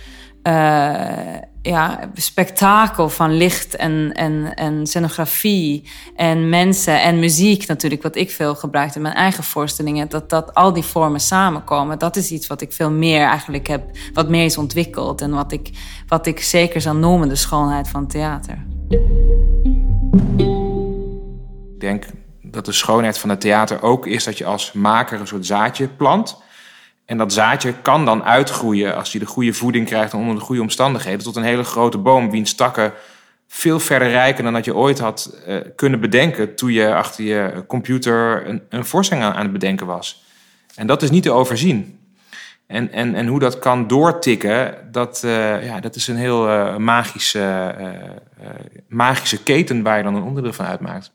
uh, 0.49 1.37
ja, 1.62 2.11
spektakel 2.14 3.09
van 3.09 3.37
licht 3.37 3.76
en, 3.76 4.12
en, 4.12 4.55
en 4.55 4.87
scenografie 4.87 5.88
en 6.17 6.49
mensen 6.49 7.02
en 7.02 7.19
muziek 7.19 7.67
natuurlijk, 7.67 8.02
wat 8.02 8.17
ik 8.17 8.31
veel 8.31 8.55
gebruik 8.55 8.95
in 8.95 9.02
mijn 9.02 9.14
eigen 9.14 9.45
voorstellingen, 9.45 10.09
dat, 10.09 10.31
dat 10.31 10.55
al 10.55 10.73
die 10.73 10.83
vormen 10.83 11.21
samenkomen. 11.21 11.99
Dat 11.99 12.17
is 12.17 12.31
iets 12.31 12.47
wat 12.47 12.61
ik 12.61 12.73
veel 12.73 12.90
meer 12.90 13.26
eigenlijk 13.26 13.67
heb, 13.67 13.83
wat 14.12 14.28
meer 14.28 14.45
is 14.45 14.59
ontwikkeld 14.59 15.21
en 15.21 15.31
wat 15.31 15.52
ik, 15.52 15.71
wat 16.07 16.26
ik 16.26 16.40
zeker 16.40 16.81
zou 16.81 16.97
noemen 16.97 17.28
de 17.28 17.37
schoonheid 17.37 17.88
van 17.88 18.07
theater. 18.07 18.67
Ik 21.75 21.81
denk 21.81 22.07
dat 22.43 22.64
de 22.64 22.73
schoonheid 22.73 23.19
van 23.19 23.31
het 23.31 23.40
theater 23.40 23.83
ook 23.83 24.07
is 24.07 24.25
dat 24.25 24.38
je 24.38 24.45
als 24.45 24.73
maker 24.73 25.21
een 25.21 25.26
soort 25.26 25.47
zaadje 25.47 25.88
plant. 25.88 26.47
En 27.09 27.19
dat 27.19 27.33
zaadje 27.33 27.75
kan 27.83 28.05
dan 28.05 28.25
uitgroeien 28.25 28.97
als 28.97 29.11
hij 29.11 29.21
de 29.21 29.27
goede 29.27 29.53
voeding 29.53 29.87
krijgt 29.87 30.15
onder 30.15 30.35
de 30.35 30.41
goede 30.41 30.61
omstandigheden. 30.61 31.25
Tot 31.25 31.37
een 31.37 31.43
hele 31.43 31.65
grote 31.65 31.99
boom, 31.99 32.31
wiens 32.31 32.55
takken 32.55 32.93
veel 33.47 33.81
verder 33.81 34.09
rijken 34.09 34.45
dan 34.45 34.53
dat 34.53 34.65
je 34.65 34.75
ooit 34.75 34.99
had 34.99 35.41
uh, 35.49 35.57
kunnen 35.77 36.00
bedenken. 36.00 36.55
toen 36.55 36.73
je 36.73 36.95
achter 36.95 37.25
je 37.25 37.65
computer 37.67 38.49
een, 38.49 38.62
een 38.69 38.85
voorstelling 38.85 39.27
aan, 39.27 39.43
het 39.43 39.53
bedenken 39.53 39.87
was. 39.87 40.25
En 40.75 40.87
dat 40.87 41.03
is 41.03 41.11
niet 41.11 41.23
te 41.23 41.31
overzien. 41.31 41.99
En, 42.66 42.92
en, 42.92 43.14
en 43.14 43.27
hoe 43.27 43.38
dat 43.38 43.59
kan 43.59 43.87
doortikken, 43.87 44.75
dat, 44.92 45.23
uh, 45.25 45.66
ja, 45.66 45.81
dat 45.81 45.94
is 45.94 46.09
een 46.09 46.16
heel 46.16 46.49
uh, 46.49 46.77
magische, 46.77 47.75
magische 48.88 49.42
keten 49.42 49.83
waar 49.83 49.97
je 49.97 50.03
dan 50.03 50.14
een 50.14 50.23
onderdeel 50.23 50.53
van 50.53 50.66
uitmaakt. 50.66 51.12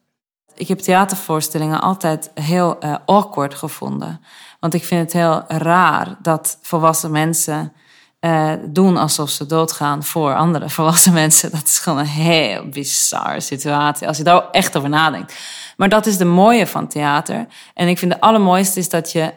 Ik 0.56 0.67
heb 0.67 0.79
theatervoorstellingen 0.79 1.82
altijd 1.82 2.32
heel 2.34 2.84
awkward 3.06 3.53
gevonden. 3.53 4.19
Want 4.63 4.76
ik 4.76 4.84
vind 4.84 5.02
het 5.02 5.13
heel 5.13 5.43
raar 5.47 6.15
dat 6.21 6.58
volwassen 6.62 7.12
mensen 7.12 7.73
uh, 8.21 8.54
doen 8.67 8.97
alsof 8.97 9.30
ze 9.30 9.45
doodgaan 9.45 10.04
voor 10.04 10.36
andere 10.36 10.69
volwassen 10.80 11.13
mensen. 11.13 11.52
Dat 11.52 11.63
is 11.63 11.78
gewoon 11.78 11.99
een 11.99 12.06
heel 12.06 12.69
bizarre 12.69 13.39
situatie 13.39 14.08
als 14.08 14.17
je 14.17 14.23
daar 14.23 14.49
echt 14.52 14.78
over 14.78 14.89
nadenkt. 14.89 15.36
Maar 15.78 15.89
dat 15.89 16.06
is 16.06 16.17
de 16.17 16.26
mooie 16.26 16.67
van 16.67 16.88
theater. 16.88 17.47
En 17.73 17.88
ik 17.88 17.97
vind 17.97 18.13
het 18.13 18.21
allermooiste 18.21 18.80
is 18.80 18.89
dat 18.89 19.12
je. 19.12 19.34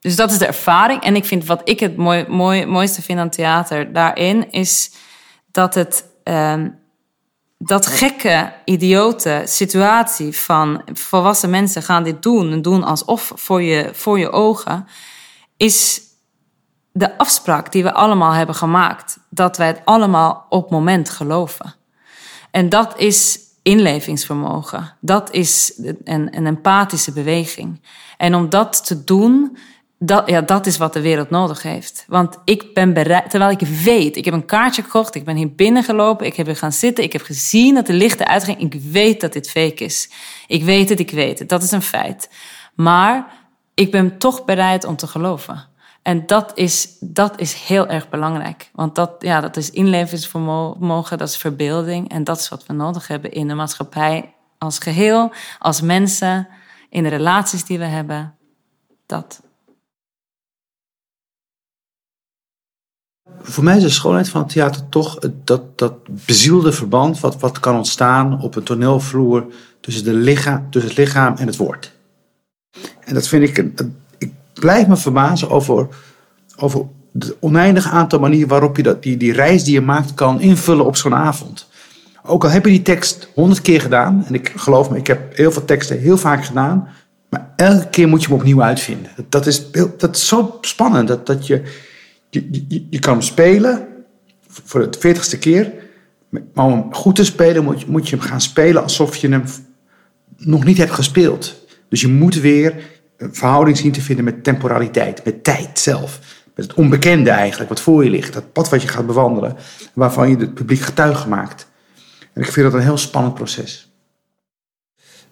Dus 0.00 0.16
dat 0.16 0.30
is 0.30 0.38
de 0.38 0.46
ervaring. 0.46 1.02
En 1.02 1.16
ik 1.16 1.24
vind 1.24 1.46
wat 1.46 1.60
ik 1.64 1.80
het 1.80 1.96
mooi, 1.96 2.24
mooi, 2.28 2.66
mooiste 2.66 3.02
vind 3.02 3.18
aan 3.18 3.30
theater 3.30 3.92
daarin 3.92 4.50
is 4.50 4.92
dat 5.50 5.74
het. 5.74 6.04
Uh, 6.24 6.54
dat 7.58 7.86
gekke, 7.86 8.52
idiote 8.64 9.42
situatie 9.44 10.36
van 10.36 10.82
volwassen 10.92 11.50
mensen 11.50 11.82
gaan 11.82 12.02
dit 12.02 12.22
doen 12.22 12.52
en 12.52 12.62
doen 12.62 12.84
alsof 12.84 13.32
voor 13.34 13.62
je, 13.62 13.90
voor 13.92 14.18
je 14.18 14.30
ogen, 14.30 14.86
is 15.56 16.00
de 16.92 17.18
afspraak 17.18 17.72
die 17.72 17.82
we 17.82 17.92
allemaal 17.92 18.32
hebben 18.32 18.54
gemaakt. 18.54 19.18
Dat 19.30 19.56
wij 19.56 19.66
het 19.66 19.80
allemaal 19.84 20.46
op 20.48 20.70
moment 20.70 21.10
geloven. 21.10 21.74
En 22.50 22.68
dat 22.68 22.98
is 22.98 23.38
inlevingsvermogen. 23.62 24.94
Dat 25.00 25.32
is 25.32 25.72
een, 26.04 26.36
een 26.36 26.46
empathische 26.46 27.12
beweging. 27.12 27.82
En 28.16 28.34
om 28.34 28.48
dat 28.48 28.86
te 28.86 29.04
doen, 29.04 29.58
dat, 29.98 30.28
ja, 30.28 30.40
dat 30.40 30.66
is 30.66 30.76
wat 30.76 30.92
de 30.92 31.00
wereld 31.00 31.30
nodig 31.30 31.62
heeft. 31.62 32.04
Want 32.08 32.38
ik 32.44 32.74
ben 32.74 32.92
bereid, 32.92 33.30
terwijl 33.30 33.50
ik 33.50 33.60
weet, 33.60 34.16
ik 34.16 34.24
heb 34.24 34.34
een 34.34 34.46
kaartje 34.46 34.82
gekocht, 34.82 35.14
ik 35.14 35.24
ben 35.24 35.36
hier 35.36 35.54
binnengelopen, 35.54 36.26
ik 36.26 36.36
heb 36.36 36.48
er 36.48 36.56
gaan 36.56 36.72
zitten, 36.72 37.04
ik 37.04 37.12
heb 37.12 37.22
gezien 37.22 37.74
dat 37.74 37.86
de 37.86 37.92
lichten 37.92 38.26
uitgingen. 38.26 38.60
Ik 38.60 38.80
weet 38.80 39.20
dat 39.20 39.32
dit 39.32 39.50
fake 39.50 39.84
is. 39.84 40.10
Ik 40.46 40.64
weet 40.64 40.88
het, 40.88 41.00
ik 41.00 41.10
weet 41.10 41.38
het. 41.38 41.48
Dat 41.48 41.62
is 41.62 41.70
een 41.70 41.82
feit. 41.82 42.30
Maar 42.74 43.26
ik 43.74 43.90
ben 43.90 44.18
toch 44.18 44.44
bereid 44.44 44.84
om 44.84 44.96
te 44.96 45.06
geloven. 45.06 45.66
En 46.02 46.26
dat 46.26 46.52
is, 46.54 46.96
dat 47.00 47.40
is 47.40 47.54
heel 47.54 47.86
erg 47.86 48.08
belangrijk. 48.08 48.70
Want 48.72 48.94
dat, 48.94 49.10
ja, 49.18 49.40
dat 49.40 49.56
is 49.56 49.70
inlevingsvermogen, 49.70 51.18
dat 51.18 51.28
is 51.28 51.36
verbeelding. 51.36 52.10
En 52.10 52.24
dat 52.24 52.38
is 52.38 52.48
wat 52.48 52.66
we 52.66 52.72
nodig 52.72 53.08
hebben 53.08 53.32
in 53.32 53.48
de 53.48 53.54
maatschappij 53.54 54.34
als 54.58 54.78
geheel, 54.78 55.32
als 55.58 55.80
mensen, 55.80 56.48
in 56.90 57.02
de 57.02 57.08
relaties 57.08 57.64
die 57.64 57.78
we 57.78 57.84
hebben. 57.84 58.34
Dat. 59.06 59.40
Voor 63.42 63.64
mij 63.64 63.76
is 63.76 63.82
de 63.82 63.88
schoonheid 63.88 64.28
van 64.28 64.40
het 64.40 64.50
theater 64.50 64.88
toch 64.88 65.18
dat, 65.44 65.78
dat 65.78 65.94
bezielde 66.26 66.72
verband 66.72 67.20
wat, 67.20 67.40
wat 67.40 67.60
kan 67.60 67.76
ontstaan 67.76 68.42
op 68.42 68.56
een 68.56 68.62
toneelvloer 68.62 69.46
tussen, 69.80 70.04
de 70.04 70.12
lichaam, 70.12 70.70
tussen 70.70 70.90
het 70.90 70.98
lichaam 70.98 71.36
en 71.36 71.46
het 71.46 71.56
woord. 71.56 71.92
En 73.00 73.14
dat 73.14 73.28
vind 73.28 73.48
ik, 73.48 73.64
ik 74.18 74.32
blijf 74.54 74.86
me 74.86 74.96
verbazen 74.96 75.50
over, 75.50 75.88
over 76.56 76.86
het 77.12 77.36
oneindige 77.40 77.88
aantal 77.88 78.18
manieren 78.18 78.48
waarop 78.48 78.76
je 78.76 78.82
dat, 78.82 79.02
die, 79.02 79.16
die 79.16 79.32
reis 79.32 79.64
die 79.64 79.74
je 79.74 79.80
maakt 79.80 80.14
kan 80.14 80.40
invullen 80.40 80.86
op 80.86 80.96
zo'n 80.96 81.14
avond. 81.14 81.68
Ook 82.22 82.44
al 82.44 82.50
heb 82.50 82.64
je 82.64 82.70
die 82.70 82.82
tekst 82.82 83.28
honderd 83.34 83.60
keer 83.60 83.80
gedaan, 83.80 84.24
en 84.26 84.34
ik 84.34 84.52
geloof 84.56 84.90
me, 84.90 84.96
ik 84.96 85.06
heb 85.06 85.36
heel 85.36 85.52
veel 85.52 85.64
teksten 85.64 85.98
heel 85.98 86.16
vaak 86.16 86.44
gedaan, 86.44 86.88
maar 87.30 87.52
elke 87.56 87.88
keer 87.88 88.08
moet 88.08 88.22
je 88.22 88.28
hem 88.28 88.36
opnieuw 88.36 88.62
uitvinden. 88.62 89.10
Dat 89.28 89.46
is, 89.46 89.70
dat 89.98 90.18
zo 90.18 90.58
spannend, 90.60 91.08
dat, 91.08 91.26
dat 91.26 91.46
je 91.46 91.62
je, 92.30 92.48
je, 92.68 92.86
je 92.90 92.98
kan 92.98 93.12
hem 93.12 93.22
spelen 93.22 93.88
voor 94.48 94.90
de 94.90 94.98
veertigste 94.98 95.38
keer. 95.38 95.72
Maar 96.28 96.64
om 96.64 96.72
hem 96.72 96.94
goed 96.94 97.16
te 97.16 97.24
spelen 97.24 97.64
moet, 97.64 97.86
moet 97.86 98.08
je 98.08 98.16
hem 98.16 98.24
gaan 98.24 98.40
spelen 98.40 98.82
alsof 98.82 99.16
je 99.16 99.28
hem 99.28 99.44
nog 100.36 100.64
niet 100.64 100.78
hebt 100.78 100.92
gespeeld. 100.92 101.66
Dus 101.88 102.00
je 102.00 102.08
moet 102.08 102.34
weer 102.34 102.74
een 103.16 103.34
verhouding 103.34 103.76
zien 103.76 103.92
te 103.92 104.00
vinden 104.00 104.24
met 104.24 104.44
temporaliteit, 104.44 105.24
met 105.24 105.44
tijd 105.44 105.78
zelf. 105.78 106.20
Met 106.54 106.66
het 106.66 106.76
onbekende 106.76 107.30
eigenlijk, 107.30 107.68
wat 107.68 107.80
voor 107.80 108.04
je 108.04 108.10
ligt. 108.10 108.32
Dat 108.32 108.52
pad 108.52 108.68
wat 108.68 108.82
je 108.82 108.88
gaat 108.88 109.06
bewandelen, 109.06 109.56
waarvan 109.94 110.30
je 110.30 110.36
het 110.36 110.54
publiek 110.54 110.80
getuige 110.80 111.28
maakt. 111.28 111.68
En 112.32 112.42
ik 112.42 112.52
vind 112.52 112.66
dat 112.66 112.74
een 112.74 112.86
heel 112.86 112.98
spannend 112.98 113.34
proces. 113.34 113.92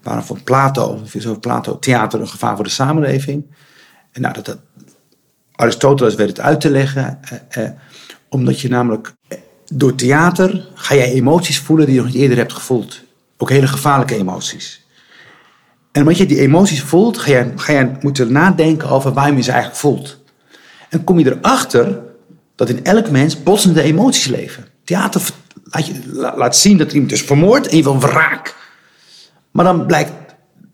Waarom 0.03 0.25
vond 0.25 0.45
Plato, 0.45 1.01
ik 1.03 1.11
vind 1.11 1.25
zo 1.25 1.39
Plato, 1.39 1.79
theater 1.79 2.21
een 2.21 2.29
gevaar 2.29 2.55
voor 2.55 2.65
de 2.65 2.71
samenleving? 2.71 3.55
En 4.13 4.21
nou, 4.21 4.35
dat, 4.35 4.45
dat, 4.45 4.59
Aristoteles 5.57 6.15
weet 6.15 6.29
het 6.29 6.41
uit 6.41 6.61
te 6.61 6.71
leggen, 6.71 7.19
eh, 7.23 7.65
eh, 7.65 7.71
omdat 8.29 8.61
je 8.61 8.69
namelijk 8.69 9.13
eh, 9.29 9.39
door 9.73 9.95
theater 9.95 10.69
ga 10.75 10.95
jij 10.95 11.13
emoties 11.13 11.59
voelen 11.59 11.87
die 11.87 11.95
je 11.95 12.01
nog 12.01 12.11
niet 12.13 12.23
eerder 12.23 12.37
hebt 12.37 12.53
gevoeld. 12.53 13.01
Ook 13.37 13.51
hele 13.51 13.67
gevaarlijke 13.67 14.17
emoties. 14.17 14.85
En 15.93 16.03
omdat 16.03 16.19
je 16.19 16.27
die 16.27 16.41
emoties 16.41 16.83
voelt, 16.83 17.19
ga 17.19 17.31
jij, 17.31 17.53
ga 17.57 17.73
jij 17.73 17.97
moeten 18.01 18.33
nadenken 18.33 18.89
over 18.89 19.13
waarom 19.13 19.37
je 19.37 19.43
ze 19.43 19.51
eigenlijk 19.51 19.81
voelt. 19.81 20.19
En 20.89 21.05
kom 21.05 21.19
je 21.19 21.37
erachter 21.37 22.03
dat 22.55 22.69
in 22.69 22.85
elk 22.85 23.11
mens 23.11 23.43
botsende 23.43 23.83
emoties 23.83 24.27
leven. 24.27 24.65
Theater 24.85 25.23
laat, 25.65 25.87
je, 25.87 25.95
laat 26.37 26.57
zien 26.57 26.79
dat 26.79 26.93
iemand 26.93 27.13
is 27.13 27.23
vermoord 27.23 27.69
en 27.69 27.77
je 27.77 27.83
wil 27.83 27.99
wraak. 27.99 28.55
Maar 29.51 29.65
dan 29.65 29.87
blijkt 29.87 30.13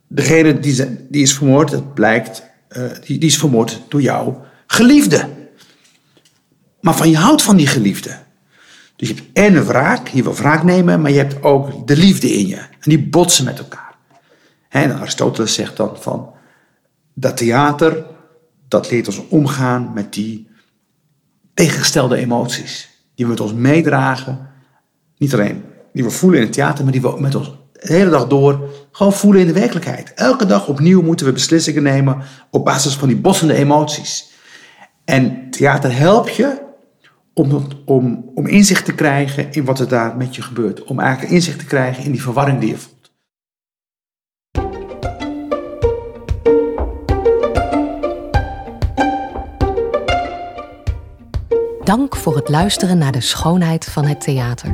degene 0.09 0.59
die, 0.61 1.07
die 1.09 1.23
is 1.23 1.35
vermoord, 1.35 1.71
het 1.71 1.95
blijkt, 1.95 2.43
eh, 2.69 2.83
die, 3.07 3.19
die 3.19 3.29
is 3.29 3.39
vermoord 3.39 3.81
door 3.89 4.01
jouw 4.01 4.45
geliefde. 4.73 5.29
Maar 6.81 6.97
van 6.97 7.11
je 7.11 7.17
houdt 7.17 7.43
van 7.43 7.57
die 7.57 7.67
geliefde. 7.67 8.19
Dus 8.97 9.09
je 9.09 9.15
hebt 9.15 9.27
en 9.33 9.55
een 9.55 9.65
wraak, 9.65 10.09
je 10.09 10.23
wil 10.23 10.35
wraak 10.35 10.63
nemen, 10.63 11.01
maar 11.01 11.11
je 11.11 11.19
hebt 11.19 11.43
ook 11.43 11.87
de 11.87 11.97
liefde 11.97 12.33
in 12.33 12.47
je. 12.47 12.57
En 12.57 12.91
die 12.91 13.09
botsen 13.09 13.45
met 13.45 13.59
elkaar. 13.59 13.95
En 14.69 14.99
Aristoteles 14.99 15.55
zegt 15.55 15.77
dan 15.77 15.97
van, 16.01 16.31
dat 17.15 17.37
theater, 17.37 18.05
dat 18.69 18.91
leert 18.91 19.07
ons 19.07 19.29
omgaan 19.29 19.91
met 19.95 20.13
die 20.13 20.49
tegengestelde 21.55 22.17
emoties. 22.17 22.89
Die 23.15 23.25
we 23.25 23.31
met 23.31 23.41
ons 23.41 23.53
meedragen. 23.53 24.49
Niet 25.19 25.33
alleen 25.33 25.65
die 25.93 26.05
we 26.05 26.11
voelen 26.11 26.39
in 26.39 26.45
het 26.45 26.55
theater, 26.55 26.85
maar 26.85 26.93
die 26.93 27.03
we 27.03 27.21
met 27.21 27.35
ons 27.35 27.53
de 27.73 27.93
hele 27.93 28.11
dag 28.11 28.27
door 28.27 28.71
gewoon 28.93 29.13
voelen 29.13 29.41
in 29.41 29.47
de 29.47 29.53
werkelijkheid. 29.53 30.13
Elke 30.15 30.47
dag 30.47 30.67
opnieuw 30.69 31.03
moeten 31.03 31.27
we 31.27 31.33
beslissingen 31.33 31.83
nemen 31.83 32.23
op 32.51 32.65
basis 32.65 32.95
van 32.95 33.09
die 33.09 33.17
bossende 33.17 33.55
emoties. 33.55 34.32
En 35.05 35.51
theater 35.51 35.97
helpt 35.97 36.35
je 36.37 36.63
om, 37.35 37.69
om, 37.85 38.31
om 38.35 38.47
inzicht 38.47 38.85
te 38.85 38.95
krijgen 38.95 39.53
in 39.53 39.65
wat 39.65 39.79
er 39.79 39.89
daar 39.89 40.17
met 40.17 40.37
je 40.37 40.43
gebeurt. 40.43 40.85
Om 40.85 41.01
eigenlijk 41.01 41.33
inzicht 41.33 41.59
te 41.59 41.65
krijgen 41.65 42.05
in 42.05 42.13
die 42.13 42.23
verwarring 42.23 42.61
die 42.61 42.69
je 42.69 42.77
voelt. 42.77 43.03
Dank 51.85 52.17
voor 52.17 52.37
het 52.37 52.49
luisteren 52.49 52.99
naar 52.99 53.13
De 53.13 53.21
Schoonheid 53.21 53.85
van 53.85 54.05
het 54.05 54.21
Theater. 54.21 54.69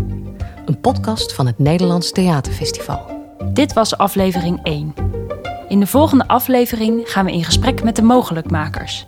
Een 0.66 0.80
podcast 0.80 1.34
van 1.34 1.46
het 1.46 1.58
Nederlands 1.58 2.12
Theaterfestival. 2.12 3.00
Dit 3.52 3.72
was 3.72 3.96
aflevering 3.96 4.60
1. 4.62 4.94
In 5.68 5.80
de 5.80 5.86
volgende 5.86 6.28
aflevering 6.28 7.02
gaan 7.04 7.24
we 7.24 7.32
in 7.32 7.44
gesprek 7.44 7.82
met 7.82 7.96
de 7.96 8.02
mogelijkmakers. 8.02 9.06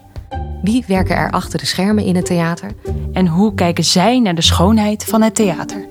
Wie 0.63 0.85
werken 0.87 1.17
er 1.17 1.31
achter 1.31 1.59
de 1.59 1.67
schermen 1.67 2.05
in 2.05 2.17
het 2.17 2.27
theater? 2.27 2.71
En 3.13 3.27
hoe 3.27 3.55
kijken 3.55 3.85
zij 3.85 4.21
naar 4.21 4.35
de 4.35 4.43
schoonheid 4.43 5.05
van 5.05 5.23
het 5.23 5.35
theater? 5.35 5.90